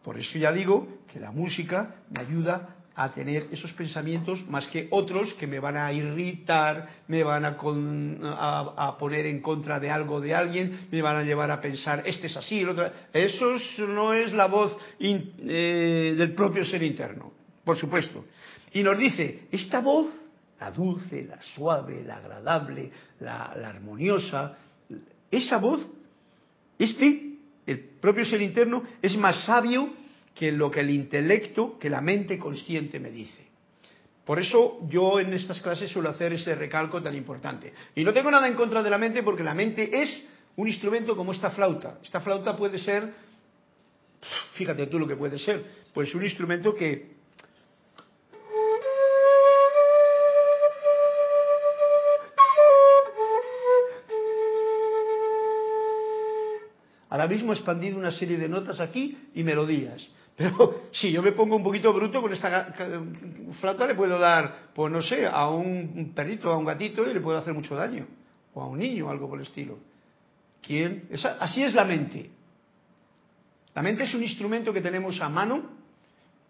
[0.02, 4.86] Por eso ya digo que la música me ayuda a tener esos pensamientos más que
[4.90, 10.34] otros que me van a irritar, me van a, poner en contra de algo de
[10.34, 12.90] alguien, me van a llevar a pensar, este es así, el otro.
[13.12, 13.56] Eso
[13.88, 17.32] no es la voz eh, del propio ser interno,
[17.64, 18.26] por supuesto.
[18.72, 20.08] Y nos dice, esta voz,
[20.60, 24.56] la dulce, la suave, la agradable, la armoniosa,
[25.36, 25.86] esa voz,
[26.78, 29.92] este, el propio ser interno, es más sabio
[30.34, 33.44] que lo que el intelecto, que la mente consciente me dice.
[34.24, 37.72] Por eso yo en estas clases suelo hacer ese recalco tan importante.
[37.94, 41.14] Y no tengo nada en contra de la mente porque la mente es un instrumento
[41.16, 41.98] como esta flauta.
[42.02, 43.12] Esta flauta puede ser,
[44.54, 47.12] fíjate tú lo que puede ser, pues un instrumento que
[57.14, 60.04] ahora mismo he expandido una serie de notas aquí y melodías.
[60.36, 62.74] Pero si yo me pongo un poquito bruto con esta
[63.60, 67.20] flauta le puedo dar, pues no sé, a un perrito, a un gatito y le
[67.20, 68.04] puedo hacer mucho daño.
[68.52, 69.78] O a un niño, algo por el estilo.
[70.60, 71.08] ¿Quién?
[71.38, 72.32] así es la mente.
[73.76, 75.70] La mente es un instrumento que tenemos a mano,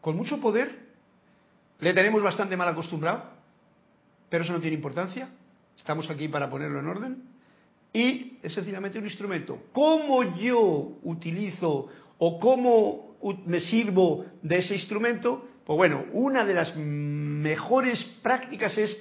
[0.00, 0.79] con mucho poder.
[1.79, 3.22] Le tenemos bastante mal acostumbrado,
[4.31, 5.29] pero eso no tiene importancia.
[5.77, 7.34] Estamos aquí para ponerlo en orden.
[7.94, 9.66] Y es sencillamente un instrumento.
[9.72, 15.48] ¿Cómo yo utilizo o cómo me sirvo de ese instrumento?
[15.64, 19.00] Pues bueno, una de las mejores prácticas es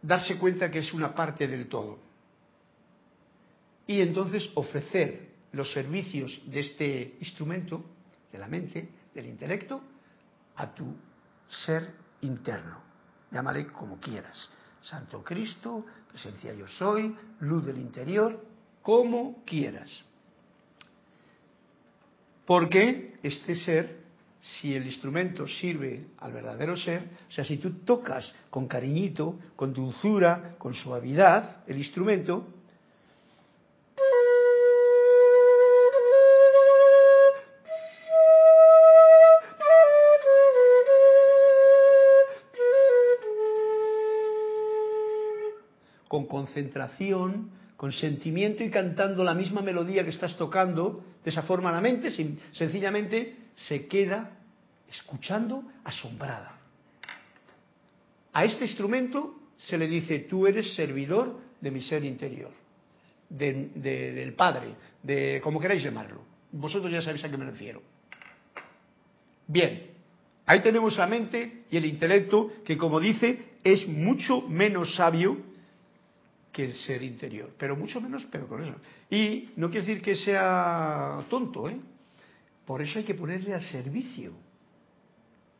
[0.00, 1.98] darse cuenta que es una parte del todo.
[3.86, 7.84] Y entonces ofrecer los servicios de este instrumento,
[8.32, 9.82] de la mente, del intelecto,
[10.56, 10.96] a tu
[11.66, 12.80] ser interno.
[13.30, 14.48] Llámale como quieras.
[14.84, 18.40] Santo Cristo, presencia yo soy, luz del interior,
[18.82, 19.90] como quieras.
[22.44, 24.04] Porque este ser,
[24.40, 29.72] si el instrumento sirve al verdadero ser, o sea, si tú tocas con cariñito, con
[29.72, 32.46] dulzura, con suavidad el instrumento,
[46.26, 51.72] con concentración, con sentimiento y cantando la misma melodía que estás tocando, de esa forma
[51.72, 52.10] la mente
[52.52, 54.30] sencillamente se queda
[54.88, 56.58] escuchando asombrada.
[58.32, 62.50] A este instrumento se le dice, tú eres servidor de mi ser interior,
[63.28, 66.22] del Padre, de como queráis llamarlo.
[66.52, 67.82] Vosotros ya sabéis a qué me refiero.
[69.46, 69.90] Bien,
[70.46, 75.38] ahí tenemos la mente y el intelecto que, como dice, es mucho menos sabio
[76.54, 78.76] que el ser interior, pero mucho menos pero con eso.
[79.10, 81.76] Y no quiere decir que sea tonto, ¿eh?
[82.64, 84.32] Por eso hay que ponerle al servicio.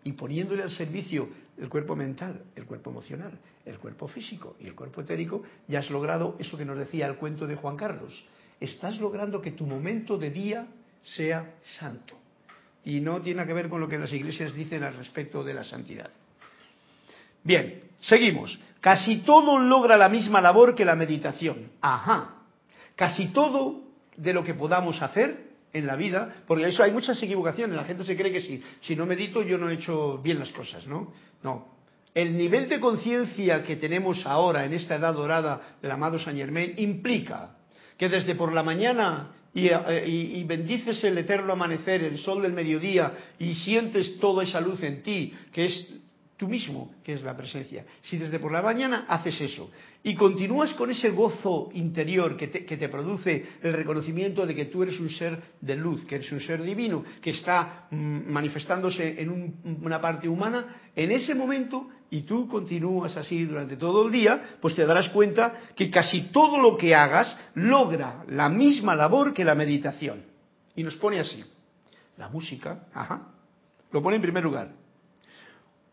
[0.04, 1.28] Y poniéndole al servicio
[1.59, 5.90] el cuerpo mental, el cuerpo emocional, el cuerpo físico y el cuerpo etérico, ya has
[5.90, 8.24] logrado eso que nos decía el cuento de Juan Carlos.
[8.61, 10.68] Estás logrando que tu momento de día
[11.02, 12.14] sea santo.
[12.85, 15.64] Y no tiene que ver con lo que las iglesias dicen al respecto de la
[15.64, 16.11] santidad.
[17.42, 18.59] Bien, seguimos.
[18.85, 21.70] Casi todo logra la misma labor que la meditación.
[21.81, 22.42] Ajá.
[22.94, 23.81] Casi todo
[24.14, 27.77] de lo que podamos hacer en la vida, porque eso hay muchas equivocaciones.
[27.77, 30.53] La gente se cree que si, si no medito yo no he hecho bien las
[30.53, 31.14] cosas, ¿no?
[31.42, 31.66] No.
[32.14, 36.75] El nivel de conciencia que tenemos ahora en esta edad dorada del amado Saint Germain
[36.77, 37.57] implica
[37.97, 42.42] que desde por la mañana y, eh, y, y, bendices el eterno amanecer, el sol
[42.42, 45.88] del mediodía, y sientes toda esa luz en ti, que es
[46.37, 47.85] tú mismo, que es la presencia.
[48.03, 49.70] Si desde por la mañana haces eso
[50.03, 54.64] y continúas con ese gozo interior que te, que te produce el reconocimiento de que
[54.66, 59.20] tú eres un ser de luz, que eres un ser divino, que está mmm, manifestándose
[59.20, 64.12] en un, una parte humana, en ese momento, y tú continúas así durante todo el
[64.12, 69.33] día, pues te darás cuenta que casi todo lo que hagas logra la misma labor
[69.33, 70.25] que la meditación.
[70.77, 71.42] Y nos pone así.
[72.16, 73.33] La música, ajá,
[73.90, 74.84] lo pone en primer lugar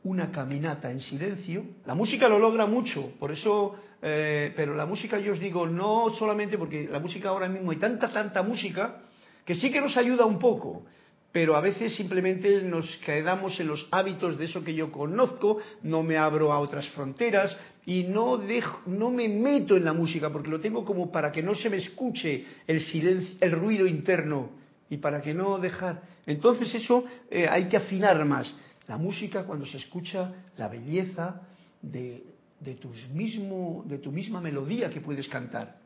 [0.04, 1.64] una caminata en silencio.
[1.86, 6.10] La música lo logra mucho, por eso, eh, pero la música yo os digo, no
[6.18, 9.02] solamente porque la música ahora mismo hay tanta, tanta música,
[9.46, 10.84] que sí que nos ayuda un poco,
[11.32, 16.04] pero a veces simplemente nos quedamos en los hábitos de eso que yo conozco, no
[16.04, 20.50] me abro a otras fronteras y no, dejo, no me meto en la música porque
[20.50, 24.50] lo tengo como para que no se me escuche el silencio, el ruido interno
[24.90, 26.02] y para que no dejar.
[26.26, 28.54] Entonces eso eh, hay que afinar más.
[28.88, 31.42] La música cuando se escucha la belleza
[31.82, 32.24] de,
[32.60, 35.80] de, tus mismo, de tu misma melodía que puedes cantar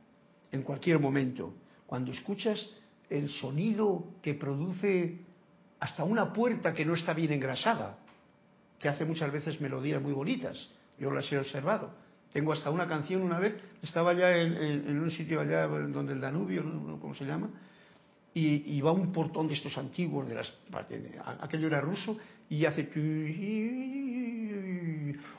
[0.51, 1.53] en cualquier momento.
[1.85, 2.67] Cuando escuchas
[3.09, 5.19] el sonido que produce
[5.79, 7.99] hasta una puerta que no está bien engrasada,
[8.79, 10.69] que hace muchas veces melodías muy bonitas.
[10.97, 11.91] Yo las he observado.
[12.31, 16.63] Tengo hasta una canción una vez, estaba ya en, un sitio allá donde el Danubio.
[16.99, 17.49] ¿cómo se llama?
[18.37, 20.51] Y, va un portón de estos antiguos, de las,
[21.39, 22.17] aquello era ruso,
[22.49, 22.89] y hace...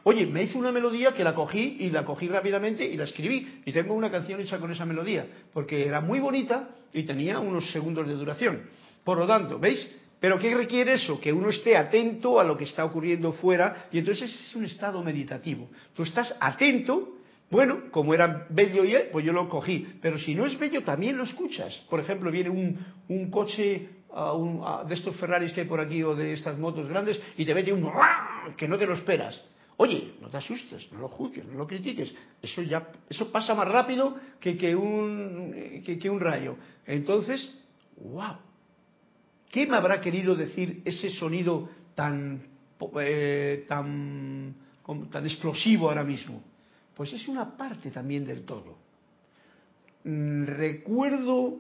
[0.05, 3.61] Oye, me hizo una melodía que la cogí y la cogí rápidamente y la escribí.
[3.67, 7.71] Y tengo una canción hecha con esa melodía, porque era muy bonita y tenía unos
[7.71, 8.63] segundos de duración.
[9.05, 9.87] Por lo tanto, ¿veis?
[10.19, 11.21] Pero ¿qué requiere eso?
[11.21, 15.03] Que uno esté atento a lo que está ocurriendo fuera y entonces es un estado
[15.03, 15.69] meditativo.
[15.95, 17.16] Tú estás atento,
[17.51, 19.87] bueno, como era bello y él, pues yo lo cogí.
[20.03, 21.75] Pero si no es bello, también lo escuchas.
[21.89, 22.79] Por ejemplo, viene un,
[23.09, 23.89] un coche
[24.89, 27.73] de estos Ferraris que hay por aquí o de estas motos grandes y te mete
[27.73, 27.91] un
[28.57, 29.41] que no te lo esperas.
[29.79, 32.13] Oye, no te asustes, no lo juzgues, no lo critiques.
[32.41, 36.57] Eso ya, eso pasa más rápido que, que, un, que, que un rayo.
[36.87, 37.53] Entonces,
[37.99, 38.39] wow.
[39.51, 42.41] ¿Qué me habrá querido decir ese sonido tan,
[43.01, 44.55] eh, tan,
[45.11, 46.43] tan explosivo ahora mismo?
[46.97, 48.79] Pues es una parte también del todo.
[50.03, 51.59] Recuerdo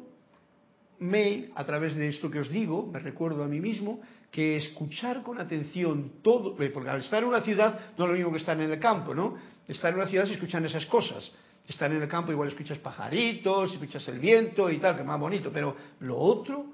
[0.99, 5.22] me, a través de esto que os digo, me recuerdo a mí mismo, que escuchar
[5.22, 8.38] con atención todo, eh, porque al estar en una ciudad no es lo mismo que
[8.38, 9.37] estar en el campo, ¿no?
[9.68, 11.31] Estar en una ciudad se escuchan esas cosas.
[11.68, 15.51] Estar en el campo igual escuchas pajaritos, escuchas el viento y tal, que más bonito,
[15.53, 16.66] pero lo otro,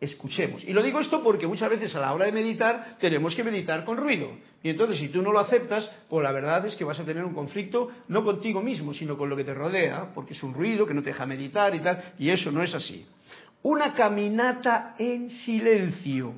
[0.00, 0.62] escuchemos.
[0.64, 3.84] Y lo digo esto porque muchas veces a la hora de meditar tenemos que meditar
[3.84, 4.30] con ruido.
[4.62, 7.24] Y entonces si tú no lo aceptas, pues la verdad es que vas a tener
[7.24, 10.86] un conflicto no contigo mismo, sino con lo que te rodea, porque es un ruido
[10.86, 13.06] que no te deja meditar y tal, y eso no es así.
[13.62, 16.34] Una caminata en silencio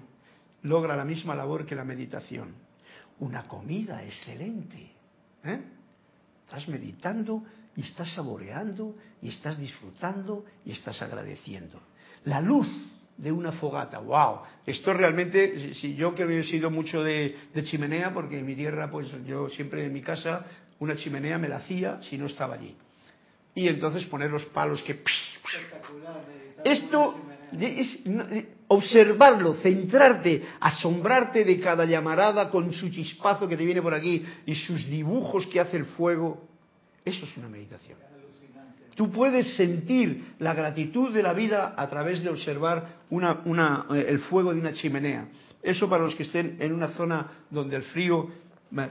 [0.63, 2.55] logra la misma labor que la meditación.
[3.21, 4.93] Una comida excelente.
[5.45, 5.61] ¿eh?
[6.47, 7.43] Estás meditando
[7.77, 11.81] y estás saboreando y estás disfrutando y estás agradeciendo.
[12.25, 12.69] La luz
[13.19, 14.41] de una fogata, wow.
[14.65, 18.91] Esto realmente, si yo que he sido mucho de, de, chimenea, porque en mi tierra,
[18.91, 20.47] pues yo siempre en mi casa,
[20.79, 22.77] una chimenea me la hacía si no estaba allí.
[23.55, 25.03] Y entonces poner los palos que...
[26.65, 27.17] Esto
[27.59, 27.99] es
[28.69, 34.55] observarlo, centrarte, asombrarte de cada llamarada con su chispazo que te viene por aquí y
[34.55, 36.47] sus dibujos que hace el fuego.
[37.05, 37.99] Eso es una meditación.
[38.99, 44.53] Tú puedes sentir la gratitud de la vida a través de observar una, el fuego
[44.53, 45.29] de una chimenea.
[45.63, 48.29] Eso para los que estén en una zona donde el frío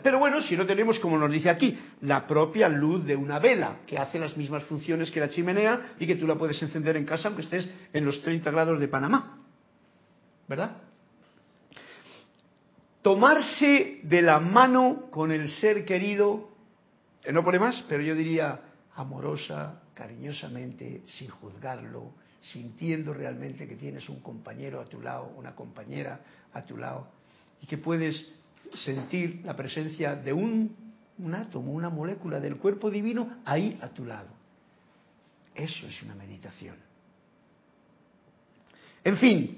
[0.01, 3.79] pero bueno, si no tenemos, como nos dice aquí, la propia luz de una vela,
[3.85, 7.05] que hace las mismas funciones que la chimenea y que tú la puedes encender en
[7.05, 9.39] casa aunque estés en los 30 grados de Panamá.
[10.47, 10.77] ¿Verdad?
[13.01, 16.49] Tomarse de la mano con el ser querido,
[17.29, 18.61] no pone más, pero yo diría
[18.95, 26.19] amorosa, cariñosamente, sin juzgarlo, sintiendo realmente que tienes un compañero a tu lado, una compañera
[26.53, 27.07] a tu lado,
[27.61, 28.31] y que puedes
[28.85, 30.75] sentir la presencia de un,
[31.33, 34.27] átomo, una molécula del cuerpo divino ahí a tu lado.
[35.55, 36.75] Eso es una meditación.
[39.03, 39.57] En fin,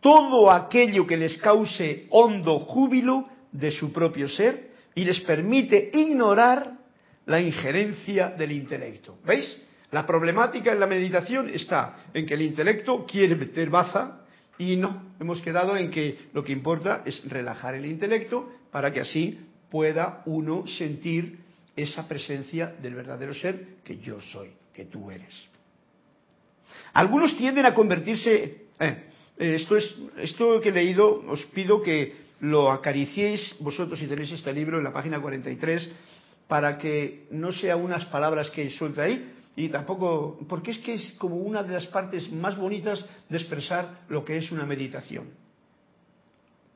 [0.00, 6.78] todo aquello que les cause hondo júbilo de su propio ser y les permite ignorar
[7.26, 9.18] la injerencia del intelecto.
[9.24, 9.66] ¿Veis?
[9.92, 14.20] La problemática en la meditación está en que el intelecto quiere meter baza
[14.56, 15.14] y no.
[15.18, 20.22] Hemos quedado en que lo que importa es relajar el intelecto para que así pueda
[20.26, 21.38] uno sentir
[21.76, 25.34] esa presencia del verdadero ser que yo soy, que tú eres.
[26.92, 28.66] Algunos tienden a convertirse...
[28.78, 29.06] Eh,
[29.40, 34.52] esto, es, esto que he leído os pido que lo acariciéis vosotros si tenéis este
[34.52, 35.88] libro en la página 43
[36.46, 41.12] para que no sea unas palabras que suelta ahí, y tampoco, porque es que es
[41.18, 45.30] como una de las partes más bonitas de expresar lo que es una meditación.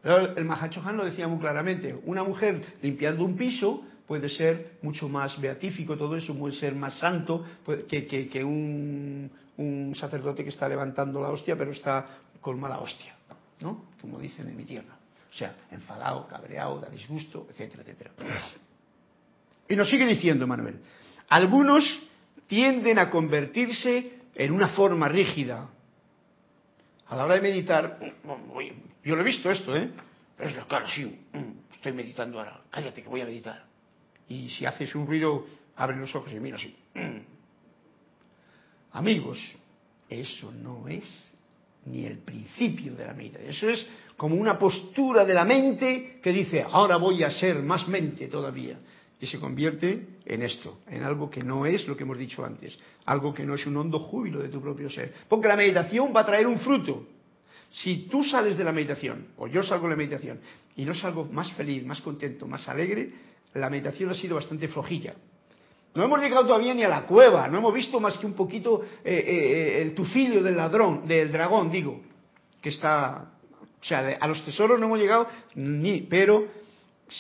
[0.03, 5.41] El Mahachohan lo decía muy claramente, una mujer limpiando un piso puede ser mucho más
[5.41, 7.43] beatífico, todo eso puede ser más santo
[7.89, 12.07] que, un, un, sacerdote que está levantando la hostia, pero está
[12.41, 13.15] con mala hostia,
[13.61, 13.87] ¿no?
[14.01, 14.95] Como dicen en mi tierra.
[15.31, 18.11] O sea, enfadado, cabreado, da disgusto, etcétera, etcétera.
[19.69, 20.79] Y nos sigue diciendo Manuel,
[21.31, 21.83] algunos
[22.47, 25.69] tienden a convertirse en una forma rígida.
[27.09, 27.99] A la hora de meditar,
[29.05, 29.91] yo lo he visto esto, ¿eh?
[30.39, 33.65] Es claro, sí, mm, estoy meditando ahora, cállate que voy a meditar.
[34.29, 36.75] Y si haces un ruido, abre los ojos y mira así.
[36.95, 37.19] Mm.
[38.93, 39.39] Amigos,
[40.09, 41.05] eso no es
[41.87, 43.51] ni el principio de la meditación.
[43.51, 47.87] Eso es como una postura de la mente que dice, ahora voy a ser más
[47.87, 48.79] mente todavía
[49.27, 53.33] se convierte en esto, en algo que no es lo que hemos dicho antes, algo
[53.33, 55.13] que no es un hondo júbilo de tu propio ser.
[55.29, 57.07] Porque la meditación va a traer un fruto.
[57.71, 60.41] Si tú sales de la meditación, o yo salgo de la meditación,
[60.77, 63.11] y no salgo más feliz, más contento, más alegre,
[63.55, 65.15] la meditación ha sido bastante flojilla.
[65.95, 68.83] No hemos llegado todavía ni a la cueva, no hemos visto más que un poquito
[68.83, 72.01] eh, eh, eh, el tufillo del ladrón, del dragón, digo,
[72.61, 73.33] que está,
[73.81, 76.49] o sea, a los tesoros no hemos llegado ni, pero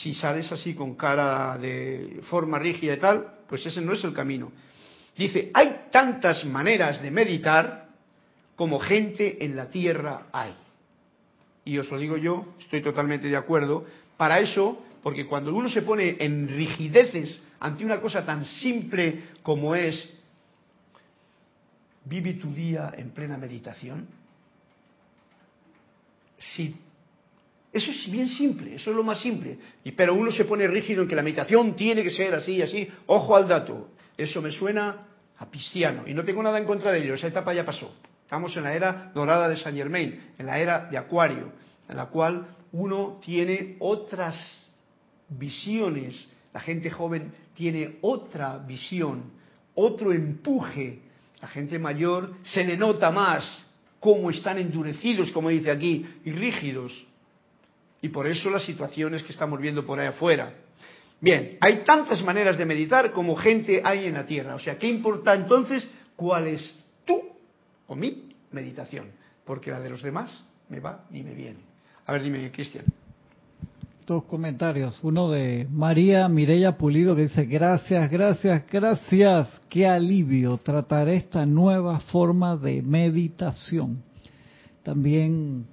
[0.03, 4.12] si sales así con cara de forma rígida y tal, pues ese no es el
[4.12, 4.51] camino.
[5.16, 7.88] Dice, hay tantas maneras de meditar
[8.57, 10.55] como gente en la tierra hay.
[11.64, 13.86] Y os lo digo yo, estoy totalmente de acuerdo.
[14.16, 19.74] Para eso, porque cuando uno se pone en rigideces ante una cosa tan simple como
[19.74, 20.18] es,
[22.05, 24.07] vive tu día en plena meditación,
[26.36, 26.76] si
[27.74, 29.58] eso es bien simple, eso es lo más simple.
[29.82, 32.62] Y, pero uno se pone rígido en que la meditación tiene que ser así y
[32.62, 32.88] así.
[33.06, 33.88] Ojo al dato.
[34.16, 36.04] Eso me suena a cristiano.
[36.06, 37.14] Y no tengo nada en contra de ello.
[37.14, 37.92] Esa etapa ya pasó.
[38.22, 41.50] Estamos en la era dorada de Saint Germain, en la era de Acuario,
[41.88, 44.36] en la cual uno tiene otras
[45.28, 46.28] visiones.
[46.52, 49.32] La gente joven tiene otra visión,
[49.74, 51.00] otro empuje.
[51.42, 53.66] La gente mayor se le nota más
[53.98, 56.92] cómo están endurecidos, como dice aquí, y rígidos.
[58.05, 60.52] Y por eso las situaciones que estamos viendo por ahí afuera.
[61.22, 64.55] Bien, hay tantas maneras de meditar como gente hay en la tierra.
[64.57, 66.74] O sea, ¿qué importa entonces cuál es
[67.07, 67.18] tu
[67.86, 69.07] o mi meditación?
[69.46, 71.61] Porque la de los demás me va y me viene.
[72.05, 72.84] A ver, dime, Cristian.
[74.07, 75.00] Dos comentarios.
[75.02, 79.62] Uno de María Mireya Pulido que dice, gracias, gracias, gracias.
[79.70, 84.02] Qué alivio tratar esta nueva forma de meditación.
[84.82, 85.64] También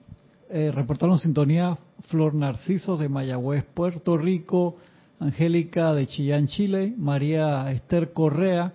[0.50, 1.78] eh, reportaron sintonía
[2.08, 4.78] Flor Narciso de Mayagüez, Puerto Rico,
[5.20, 8.74] Angélica de Chillán, Chile, María Esther Correa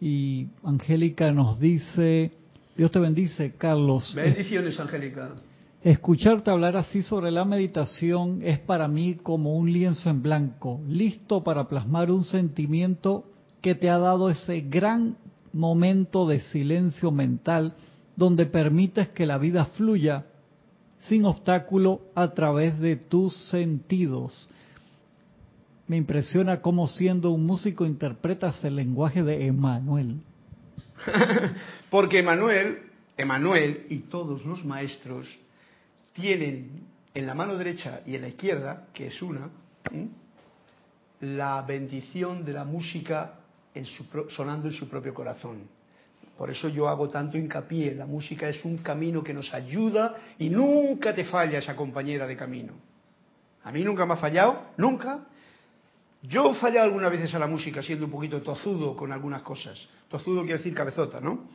[0.00, 2.32] y Angélica nos dice,
[2.76, 4.14] Dios te bendice, Carlos.
[4.14, 5.30] Bendiciones, Angélica.
[5.82, 11.44] Escucharte hablar así sobre la meditación es para mí como un lienzo en blanco, listo
[11.44, 13.24] para plasmar un sentimiento
[13.60, 15.16] que te ha dado ese gran
[15.52, 17.74] momento de silencio mental
[18.16, 20.26] donde permites que la vida fluya
[21.08, 24.48] sin obstáculo a través de tus sentidos.
[25.86, 30.20] Me impresiona cómo siendo un músico interpretas el lenguaje de Emanuel.
[31.90, 32.78] Porque Emanuel,
[33.16, 35.28] Emanuel y todos los maestros
[36.12, 36.82] tienen
[37.14, 39.48] en la mano derecha y en la izquierda, que es una,
[41.20, 43.40] la bendición de la música
[44.28, 45.75] sonando en su propio corazón.
[46.36, 50.50] Por eso yo hago tanto hincapié, la música es un camino que nos ayuda y
[50.50, 52.74] nunca te falla esa compañera de camino.
[53.64, 55.26] A mí nunca me ha fallado, nunca.
[56.22, 59.88] Yo he fallado algunas veces a la música siendo un poquito tozudo con algunas cosas.
[60.08, 61.48] Tozudo quiere decir cabezota, ¿no?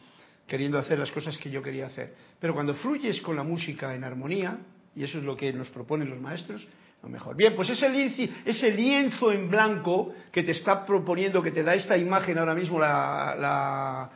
[0.48, 2.16] Queriendo hacer las cosas que yo quería hacer.
[2.40, 4.58] Pero cuando fluyes con la música en armonía,
[4.96, 6.68] y eso es lo que nos proponen los maestros,
[7.02, 7.36] lo mejor.
[7.36, 12.38] Bien, pues ese lienzo, en blanco que te está proponiendo, que te da esta imagen
[12.38, 14.10] ahora mismo, la,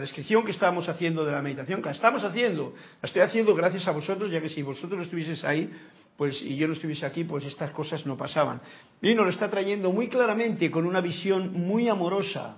[0.00, 3.88] descripción que estábamos haciendo de la meditación, que la estamos haciendo, la estoy haciendo gracias
[3.88, 5.70] a vosotros, ya que si vosotros no estuvieseis ahí,
[6.16, 8.60] pues y yo no estuviese aquí, pues estas cosas no pasaban.
[9.02, 12.56] Y nos lo está trayendo muy claramente con una visión muy amorosa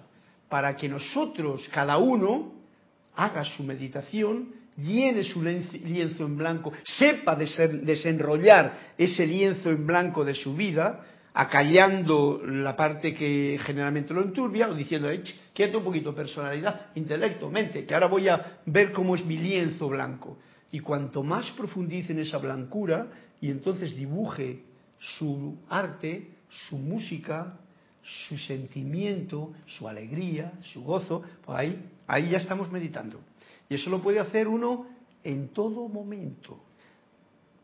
[0.49, 2.53] para que nosotros, cada uno,
[3.14, 10.34] haga su meditación llene su lienzo en blanco, sepa desenrollar ese lienzo en blanco de
[10.34, 11.05] su vida,
[11.39, 15.09] acallando la parte que generalmente lo enturbia, o diciendo,
[15.55, 19.89] quieto un poquito, personalidad, intelecto, mente, que ahora voy a ver cómo es mi lienzo
[19.89, 20.36] blanco.
[20.72, 23.07] Y cuanto más profundice en esa blancura,
[23.41, 24.64] y entonces dibuje
[24.99, 27.57] su arte, su música,
[28.03, 33.20] su sentimiento, su alegría, su gozo, pues ahí, ahí ya estamos meditando.
[33.68, 34.89] Y eso lo puede hacer uno
[35.22, 36.59] en todo momento.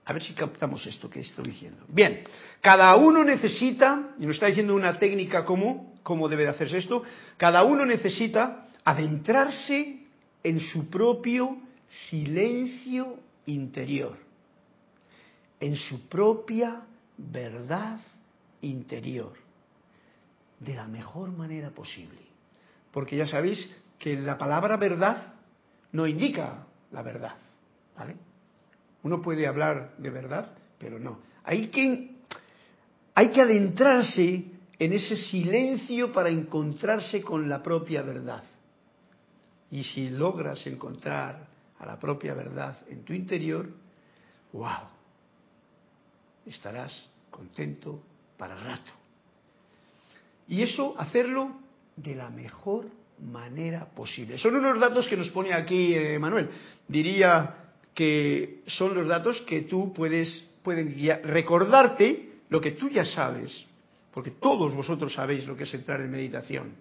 [0.07, 1.85] A ver si captamos esto que estoy diciendo.
[1.89, 2.25] Bien,
[2.61, 7.03] cada uno necesita, y nos está diciendo una técnica cómo, cómo debe de hacerse esto,
[7.37, 10.01] cada uno necesita adentrarse
[10.43, 11.57] en su propio
[12.11, 14.19] silencio interior,
[15.59, 16.83] en su propia
[17.17, 18.01] verdad
[18.61, 19.33] interior,
[20.61, 22.21] de la mejor manera posible.
[22.93, 25.35] Porque ya sabéis que la palabra verdad
[25.93, 27.37] no indica la verdad.
[27.97, 28.17] ¿vale?
[29.05, 31.21] Uno puede hablar de verdad, pero no.
[31.45, 32.11] Hay que,
[33.15, 34.45] hay que adentrarse
[34.79, 38.43] en ese silencio para encontrarse con la propia verdad.
[39.71, 41.47] Y si logras encontrar
[41.79, 43.69] a la propia verdad en tu interior,
[44.53, 44.89] wow,
[46.47, 48.03] estarás contento
[48.39, 48.93] para rato.
[50.49, 51.53] Y eso hacerlo
[51.97, 52.87] de la mejor
[53.21, 54.39] manera posible.
[54.39, 56.51] Son unos datos que nos pone aquí eh, Manuel.
[56.89, 57.64] Diría
[57.95, 63.67] que son los datos que tú puedes pueden recordarte lo que tú ya sabes,
[64.13, 66.73] porque todos vosotros sabéis lo que es entrar en meditación.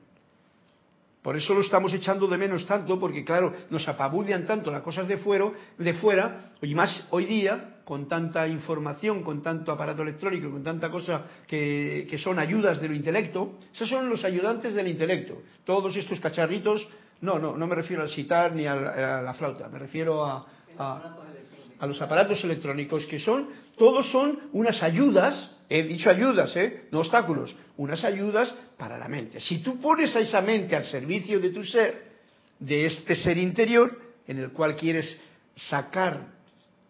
[1.22, 5.07] Por eso lo estamos echando de menos tanto, porque claro, nos apabullan tanto las cosas
[5.07, 10.51] de fuera, de fuera, y más hoy día, con tanta información, con tanto aparato electrónico,
[10.51, 15.41] con tanta cosa que, son ayudas del intelecto, esos son los ayudantes del intelecto.
[15.66, 16.88] Todos estos cacharritos,
[17.22, 18.76] no, no, no me refiero al sitar ni a,
[19.22, 20.45] la flauta, me refiero a,
[20.78, 26.84] a los aparatos electrónicos, que son, todos son unas ayudas He dicho ayudas, ¿eh?
[26.91, 29.39] no obstáculos, unas ayudas para la mente.
[29.39, 32.11] Si tú pones a esa mente al servicio de tu ser,
[32.59, 35.19] de este ser interior, en el cual quieres
[35.55, 36.28] sacar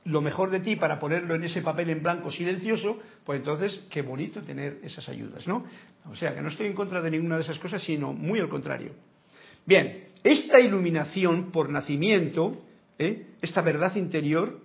[0.04, 4.02] lo mejor de ti para ponerlo en ese papel en blanco silencioso, pues entonces qué
[4.02, 5.64] bonito tener esas ayudas, ¿no?
[6.12, 8.50] O sea, que no estoy en contra de ninguna de esas cosas, sino muy al
[8.50, 8.92] contrario.
[9.66, 12.66] Bien, esta iluminación por nacimiento,
[13.00, 13.28] ¿eh?
[13.42, 14.60] esta verdad interior,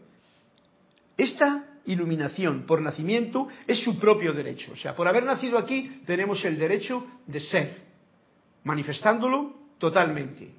[1.17, 4.73] esta iluminación por nacimiento es su propio derecho.
[4.73, 7.77] O sea, por haber nacido aquí tenemos el derecho de ser,
[8.65, 10.51] manifestándolo totalmente.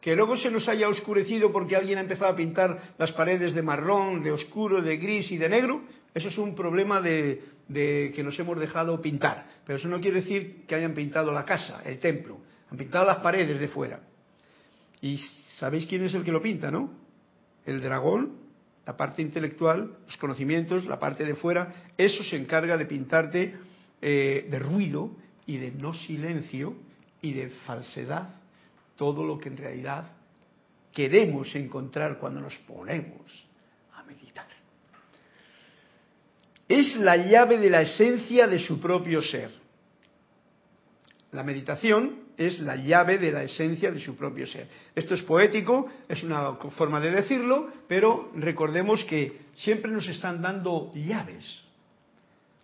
[0.00, 3.62] Que luego se nos haya oscurecido porque alguien ha empezado a pintar las paredes de
[3.62, 5.82] marrón, de oscuro, de gris y de negro,
[6.14, 9.46] eso es un problema de, de que nos hemos dejado pintar.
[9.64, 12.38] Pero eso no quiere decir que hayan pintado la casa, el templo.
[12.70, 14.00] Han pintado las paredes de fuera.
[15.00, 15.18] ¿Y
[15.58, 16.90] sabéis quién es el que lo pinta, no?
[17.64, 18.48] El dragón
[18.88, 23.54] la parte intelectual, los conocimientos, la parte de fuera, eso se encarga de pintarte
[24.00, 26.74] eh, de ruido y de no silencio
[27.20, 28.30] y de falsedad
[28.96, 30.10] todo lo que en realidad
[30.90, 33.30] queremos encontrar cuando nos ponemos
[33.92, 34.46] a meditar.
[36.66, 39.50] Es la llave de la esencia de su propio ser.
[41.32, 44.68] La meditación es la llave de la esencia de su propio ser.
[44.94, 50.92] Esto es poético, es una forma de decirlo, pero recordemos que siempre nos están dando
[50.94, 51.62] llaves.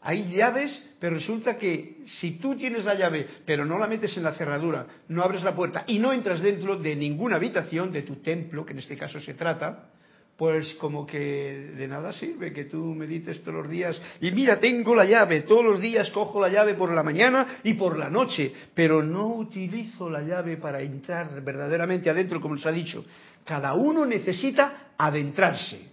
[0.00, 4.22] Hay llaves, pero resulta que si tú tienes la llave, pero no la metes en
[4.22, 8.16] la cerradura, no abres la puerta y no entras dentro de ninguna habitación de tu
[8.16, 9.88] templo, que en este caso se trata,
[10.36, 14.94] pues como que de nada sirve que tú medites todos los días y mira, tengo
[14.94, 18.52] la llave, todos los días cojo la llave por la mañana y por la noche,
[18.74, 23.04] pero no utilizo la llave para entrar verdaderamente adentro, como nos ha dicho.
[23.44, 25.88] Cada uno necesita adentrarse.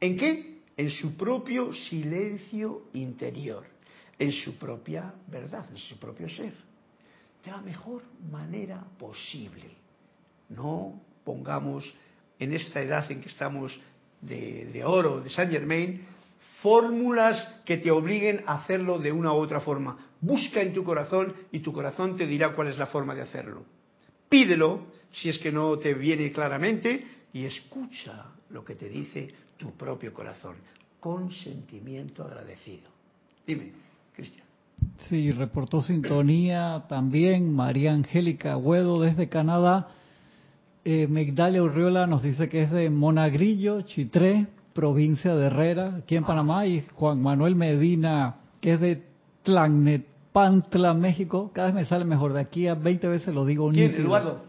[0.00, 0.58] ¿En qué?
[0.76, 3.64] En su propio silencio interior,
[4.18, 6.52] en su propia verdad, en su propio ser,
[7.44, 9.70] de la mejor manera posible.
[10.50, 11.90] No pongamos
[12.38, 13.78] en esta edad en que estamos
[14.20, 16.06] de, oro, de Saint Germain,
[16.62, 19.98] fórmulas que te obliguen a hacerlo de una u otra forma.
[20.20, 23.64] Busca en tu corazón y tu corazón te dirá cuál es la forma de hacerlo.
[24.28, 29.72] Pídelo si es que no te viene claramente y escucha lo que te dice tu
[29.72, 30.56] propio corazón
[31.00, 32.88] con sentimiento agradecido.
[33.46, 33.72] Dime,
[34.14, 34.46] Cristian.
[35.08, 39.88] Sí, reportó sintonía también María Angélica Huedo desde Canadá.
[40.86, 46.24] Eh, Migdalia Urriola nos dice que es de Monagrillo, Chitré, provincia de Herrera, aquí en
[46.24, 49.02] Panamá, y Juan Manuel Medina, que es de
[49.44, 51.50] Tlalnepantla, México.
[51.54, 54.42] Cada vez me sale mejor, de aquí a 20 veces lo digo ¿Quién, Eduardo?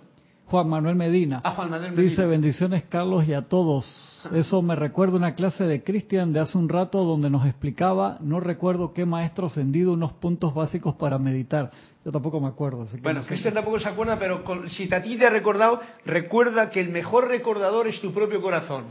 [0.48, 1.41] Juan Manuel Medina.
[1.43, 2.10] Ah, Juan Manuel Medina.
[2.10, 4.22] Dice, bendiciones Carlos y a todos.
[4.34, 8.39] Eso me recuerda una clase de Cristian de hace un rato donde nos explicaba, no
[8.39, 11.72] recuerdo qué maestro ascendido, unos puntos básicos para meditar.
[12.06, 12.84] Yo tampoco me acuerdo.
[12.84, 13.30] Así que bueno, no sé.
[13.30, 16.89] Cristian tampoco se acuerda, pero con- si a ti te ha recordado, recuerda que el
[16.89, 18.84] mejor recordador es tu propio corazón.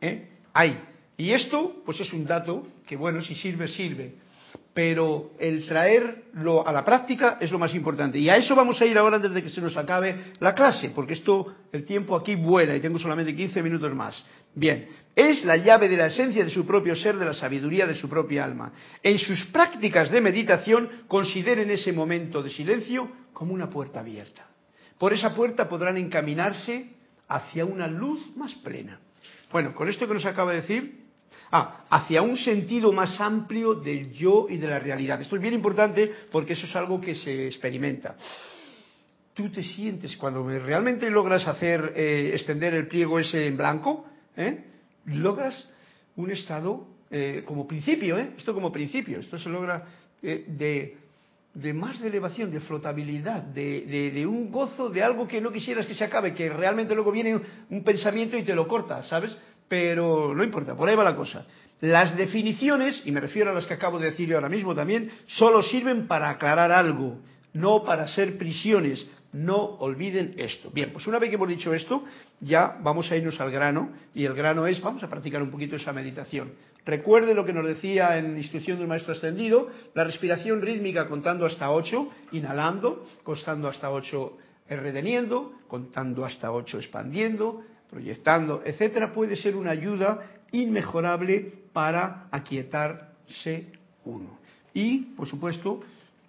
[0.00, 0.28] ¿Eh?
[0.52, 0.76] Ahí.
[1.16, 4.16] Y esto, pues es un dato que, bueno, si sirve, sirve.
[4.74, 8.18] Pero el traerlo a la práctica es lo más importante.
[8.18, 10.90] Y a eso vamos a ir ahora antes de que se nos acabe la clase,
[10.90, 14.24] porque esto, el tiempo aquí vuela y tengo solamente 15 minutos más.
[14.52, 17.94] Bien, es la llave de la esencia de su propio ser, de la sabiduría de
[17.94, 18.72] su propia alma.
[19.00, 24.44] En sus prácticas de meditación, consideren ese momento de silencio como una puerta abierta.
[24.98, 26.88] Por esa puerta podrán encaminarse
[27.28, 28.98] hacia una luz más plena.
[29.52, 31.03] Bueno, con esto que nos acaba de decir,
[31.50, 35.20] Ah, hacia un sentido más amplio del yo y de la realidad.
[35.20, 38.16] Esto es bien importante porque eso es algo que se experimenta.
[39.34, 44.64] Tú te sientes, cuando realmente logras hacer, eh, extender el pliego ese en blanco, ¿eh?
[45.06, 45.68] logras
[46.16, 49.84] un estado eh, como principio, esto como principio, esto se logra
[50.22, 50.96] de,
[51.52, 55.52] de más de elevación, de flotabilidad, de, de- de un gozo, de algo que no
[55.52, 59.02] quisieras que se acabe, que realmente luego viene un, un pensamiento y te lo corta,
[59.04, 59.36] ¿sabes?
[59.68, 61.46] Pero no importa, por ahí va la cosa.
[61.80, 65.10] Las definiciones, y me refiero a las que acabo de decir yo ahora mismo también,
[65.26, 67.18] solo sirven para aclarar algo,
[67.52, 69.06] no para ser prisiones.
[69.32, 70.70] No olviden esto.
[70.70, 72.04] Bien, pues una vez que hemos dicho esto,
[72.40, 75.74] ya vamos a irnos al grano, y el grano es, vamos a practicar un poquito
[75.74, 76.52] esa meditación.
[76.86, 81.70] Recuerde lo que nos decía en instrucción del maestro ascendido, la respiración rítmica contando hasta
[81.70, 84.38] 8, inhalando, contando hasta 8
[84.68, 87.62] reteniendo, contando hasta 8 expandiendo,
[87.94, 90.18] proyectando, etcétera, puede ser una ayuda
[90.50, 93.68] inmejorable para aquietarse
[94.04, 94.36] uno.
[94.74, 95.80] Y, por supuesto,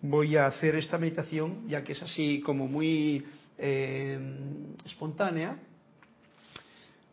[0.02, 3.26] voy a hacer esta meditación, ya que es así como muy
[3.58, 4.20] eh,
[4.86, 5.58] espontánea,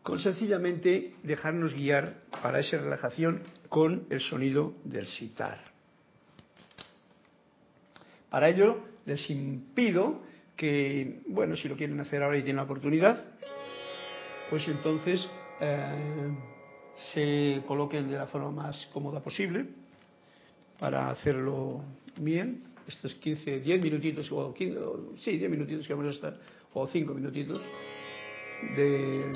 [0.03, 5.63] con sencillamente dejarnos guiar para esa relajación con el sonido del sitar.
[8.29, 10.21] Para ello les impido
[10.55, 13.25] que, bueno, si lo quieren hacer ahora y tienen la oportunidad,
[14.49, 15.27] pues entonces
[15.59, 16.31] eh,
[17.13, 19.65] se coloquen de la forma más cómoda posible
[20.79, 21.81] para hacerlo
[22.17, 22.63] bien.
[22.87, 26.37] Estos 15, 10 minutitos, o 15, o- sí, 10 minutitos que vamos a estar,
[26.73, 27.61] o 5 minutitos
[28.75, 29.31] de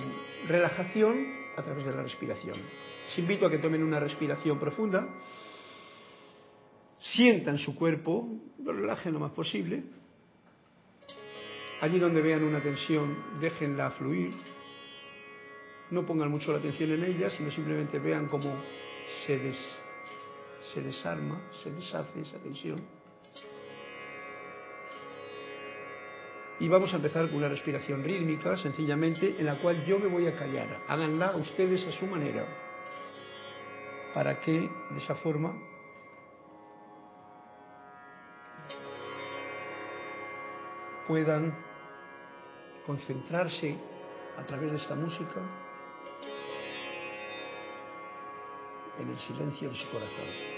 [0.48, 1.16] relajación
[1.56, 2.56] a través de la respiración.
[3.08, 5.08] Les invito a que tomen una respiración profunda,
[7.00, 8.28] sientan su cuerpo,
[8.64, 9.84] lo relajen lo más posible.
[11.82, 14.32] Allí donde vean una tensión, déjenla fluir.
[15.90, 18.54] No pongan mucho la atención en ella, sino simplemente vean cómo
[19.26, 19.54] se,
[20.74, 22.82] se desarma, se deshace esa tensión.
[26.60, 30.28] Y vamos a empezar con una respiración rítmica, sencillamente, en la cual yo me voy
[30.28, 30.82] a callar.
[30.88, 32.46] Háganla ustedes a su manera,
[34.14, 35.56] para que de esa forma
[41.08, 41.56] puedan
[42.86, 43.78] concentrarse
[44.38, 45.67] a través de esta música
[49.00, 50.57] en el silencio de su corazón.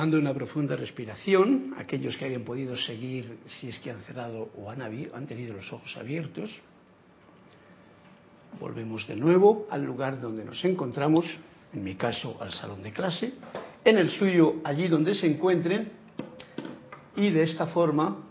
[0.00, 4.70] Tomando una profunda respiración, aquellos que hayan podido seguir, si es que han cerrado o
[4.70, 6.50] han, tenido los ojos abiertos,
[8.58, 11.26] volvemos de nuevo al lugar donde nos encontramos,
[11.74, 13.34] en mi caso al salón de clase,
[13.84, 15.92] en el suyo allí donde se encuentren,
[17.16, 18.24] y de esta forma,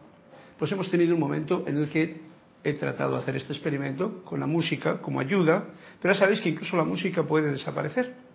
[0.57, 2.21] pues hemos tenido un momento en el que
[2.63, 5.65] he tratado de hacer este experimento con la música como ayuda,
[6.01, 8.28] pero ya sabéis que incluso la música puede desaparecer.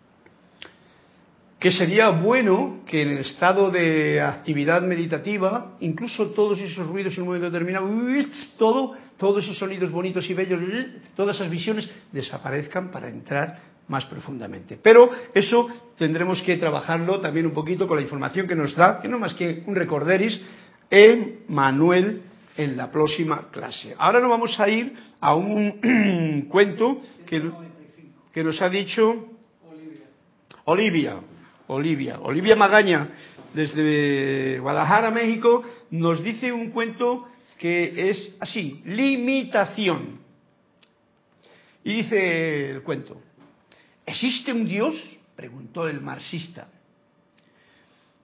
[1.64, 7.22] Que sería bueno que en el estado de actividad meditativa, incluso todos esos ruidos en
[7.22, 7.88] un momento determinado,
[8.58, 10.60] todo, todos esos sonidos bonitos y bellos,
[11.16, 14.76] todas esas visiones desaparezcan para entrar más profundamente.
[14.82, 19.08] Pero eso tendremos que trabajarlo también un poquito con la información que nos da, que
[19.08, 20.38] no más que un recorderis,
[20.90, 22.24] en Manuel
[22.58, 23.94] en la próxima clase.
[23.96, 27.50] Ahora nos vamos a ir a un cuento que,
[28.34, 29.28] que nos ha dicho
[29.64, 30.02] Olivia.
[30.66, 31.33] Olivia.
[31.66, 33.08] Olivia Magaña,
[33.54, 40.20] desde Guadalajara, México, nos dice un cuento que es así, limitación.
[41.84, 43.20] Y dice el cuento,
[44.04, 44.94] ¿existe un Dios?
[45.36, 46.68] preguntó el marxista.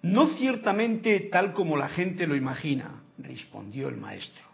[0.02, 4.44] No ciertamente tal como la gente lo imagina, respondió el maestro.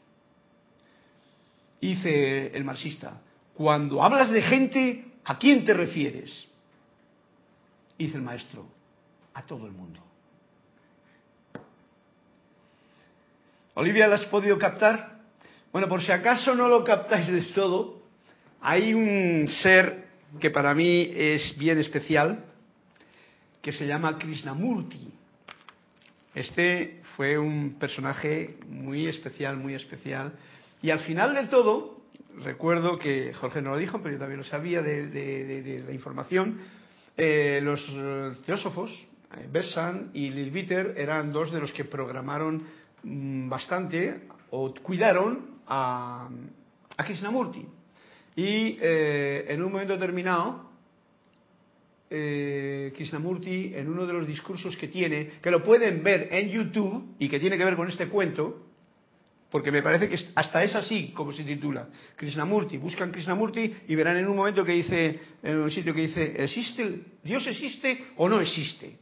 [1.80, 3.20] Dice el marxista,
[3.54, 6.48] cuando hablas de gente, ¿a quién te refieres?
[7.98, 8.66] Dice el maestro,
[9.36, 10.00] a todo el mundo.
[13.74, 15.20] Olivia, ¿la has podido captar?
[15.70, 18.00] Bueno, por si acaso no lo captáis de todo,
[18.62, 20.06] hay un ser
[20.40, 22.46] que para mí es bien especial,
[23.60, 25.12] que se llama Krishnamurti.
[26.34, 30.32] Este fue un personaje muy especial, muy especial.
[30.80, 32.00] Y al final de todo,
[32.38, 36.58] recuerdo que Jorge no lo dijo, pero yo también lo sabía de, la información,
[37.18, 37.84] eh, los
[38.46, 39.06] teósofos, eh,
[39.50, 42.62] Bessan y Lilviter, eran dos de los que programaron
[43.02, 46.28] mm, bastante o cuidaron a,
[46.96, 47.66] a Krishnamurti.
[48.36, 50.70] Y eh, en un momento determinado,
[52.10, 57.16] eh, Krishnamurti en uno de los discursos que tiene, que lo pueden ver en YouTube
[57.18, 58.62] y que tiene que ver con este cuento,
[59.50, 61.88] porque me parece que hasta es así como se titula.
[62.16, 66.34] Krishnamurti, buscan Krishnamurti y verán en un momento que dice, en un sitio que dice,
[66.36, 68.98] ¿existe, Dios existe o no existe?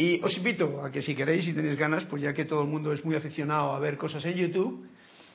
[0.00, 2.68] Y os invito a que si queréis y tenéis ganas, pues ya que todo el
[2.68, 4.88] mundo es muy aficionado a ver cosas en YouTube,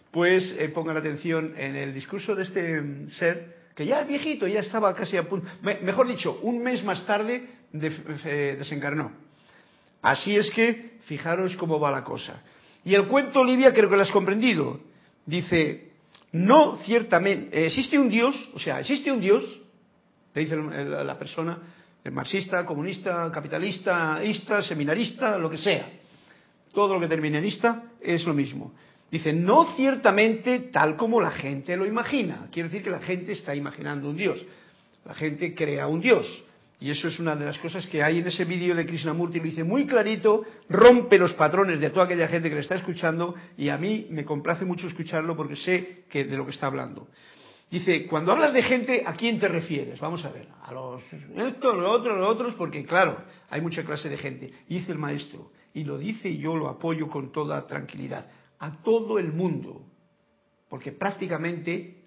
[0.10, 4.48] pues eh, pongan atención en el discurso de este mm, ser que ya es viejito,
[4.48, 9.12] ya estaba casi a punto, mejor dicho, un mes más tarde desencarnó.
[10.02, 12.42] Así es que fijaros cómo va la cosa.
[12.84, 14.80] Y el cuento, Olivia, creo que lo has comprendido.
[15.28, 15.92] Dice,
[16.32, 19.44] no ciertamente, existe un Dios, o sea, existe un Dios,
[20.34, 21.60] le dice la persona,
[22.06, 25.90] el marxista, comunista, capitalista, ista, seminarista, lo que sea.
[26.72, 28.74] Todo lo que termine en ista es lo mismo.
[29.10, 32.48] Dice, no ciertamente tal como la gente lo imagina.
[32.52, 34.40] Quiere decir que la gente está imaginando un Dios.
[35.04, 36.44] La gente crea un Dios.
[36.80, 39.46] Y eso es una de las cosas que hay en ese vídeo de Krishnamurti, lo
[39.46, 43.70] dice muy clarito, rompe los patrones de toda aquella gente que le está escuchando y
[43.70, 47.08] a mí me complace mucho escucharlo porque sé que de lo que está hablando.
[47.70, 50.00] Dice, cuando hablas de gente, ¿a quién te refieres?
[50.00, 53.18] Vamos a ver, a los estos, los otros, los otros, porque claro,
[53.50, 54.54] hay mucha clase de gente.
[54.70, 58.28] Dice el maestro, y lo dice y yo lo apoyo con toda tranquilidad
[58.60, 59.86] a todo el mundo,
[60.70, 62.04] porque prácticamente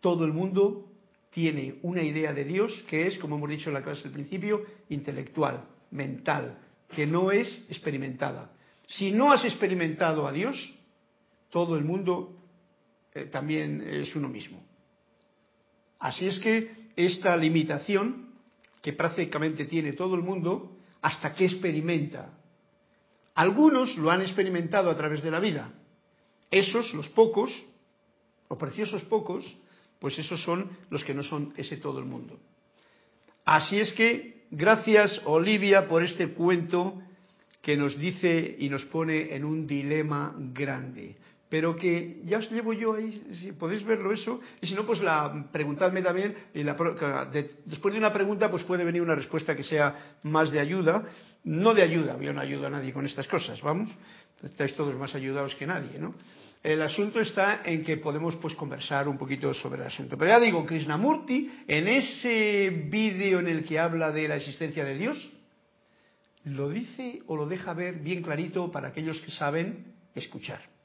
[0.00, 0.86] todo el mundo
[1.30, 4.64] tiene una idea de Dios que es, como hemos dicho en la clase del principio,
[4.88, 6.58] intelectual, mental,
[6.88, 8.52] que no es experimentada.
[8.86, 10.56] Si no has experimentado a Dios,
[11.50, 12.34] todo el mundo
[13.14, 14.62] eh, también es uno mismo.
[15.98, 18.30] Así es que esta limitación
[18.82, 22.30] que prácticamente tiene todo el mundo, hasta que experimenta
[23.36, 25.70] algunos lo han experimentado a través de la vida.
[26.50, 27.52] Esos, los pocos,
[28.48, 29.44] los preciosos pocos,
[30.00, 32.38] pues esos son los que no son ese todo el mundo.
[33.44, 37.02] Así es que, gracias Olivia por este cuento
[37.60, 41.16] que nos dice y nos pone en un dilema grande.
[41.48, 45.00] Pero que ya os llevo yo ahí, si podéis verlo eso, y si no, pues
[45.00, 50.16] la, preguntadme también, y después de una pregunta, pues puede venir una respuesta que sea
[50.24, 51.04] más de ayuda,
[51.44, 53.90] no de ayuda, yo no ayudo a nadie con estas cosas, vamos,
[54.42, 56.14] estáis todos más ayudados que nadie, ¿no?
[56.64, 60.18] El asunto está en que podemos pues conversar un poquito sobre el asunto.
[60.18, 64.96] Pero ya digo, Krishnamurti, en ese vídeo en el que habla de la existencia de
[64.96, 65.30] Dios,
[66.42, 70.75] lo dice o lo deja ver bien clarito para aquellos que saben escuchar.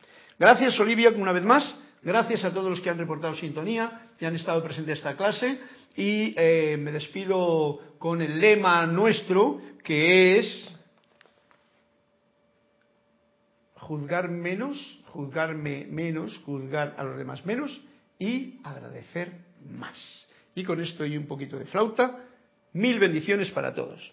[0.42, 1.76] Gracias, Olivia, una vez más.
[2.02, 5.60] Gracias a todos los que han reportado sintonía, que han estado presentes en esta clase.
[5.96, 10.76] Y eh, me despido con el lema nuestro, que es
[13.76, 14.80] juzgar menos,
[15.10, 17.80] juzgarme menos, juzgar a los demás menos
[18.18, 20.28] y agradecer más.
[20.56, 22.18] Y con esto y un poquito de flauta,
[22.74, 24.12] mil bendiciones para todos.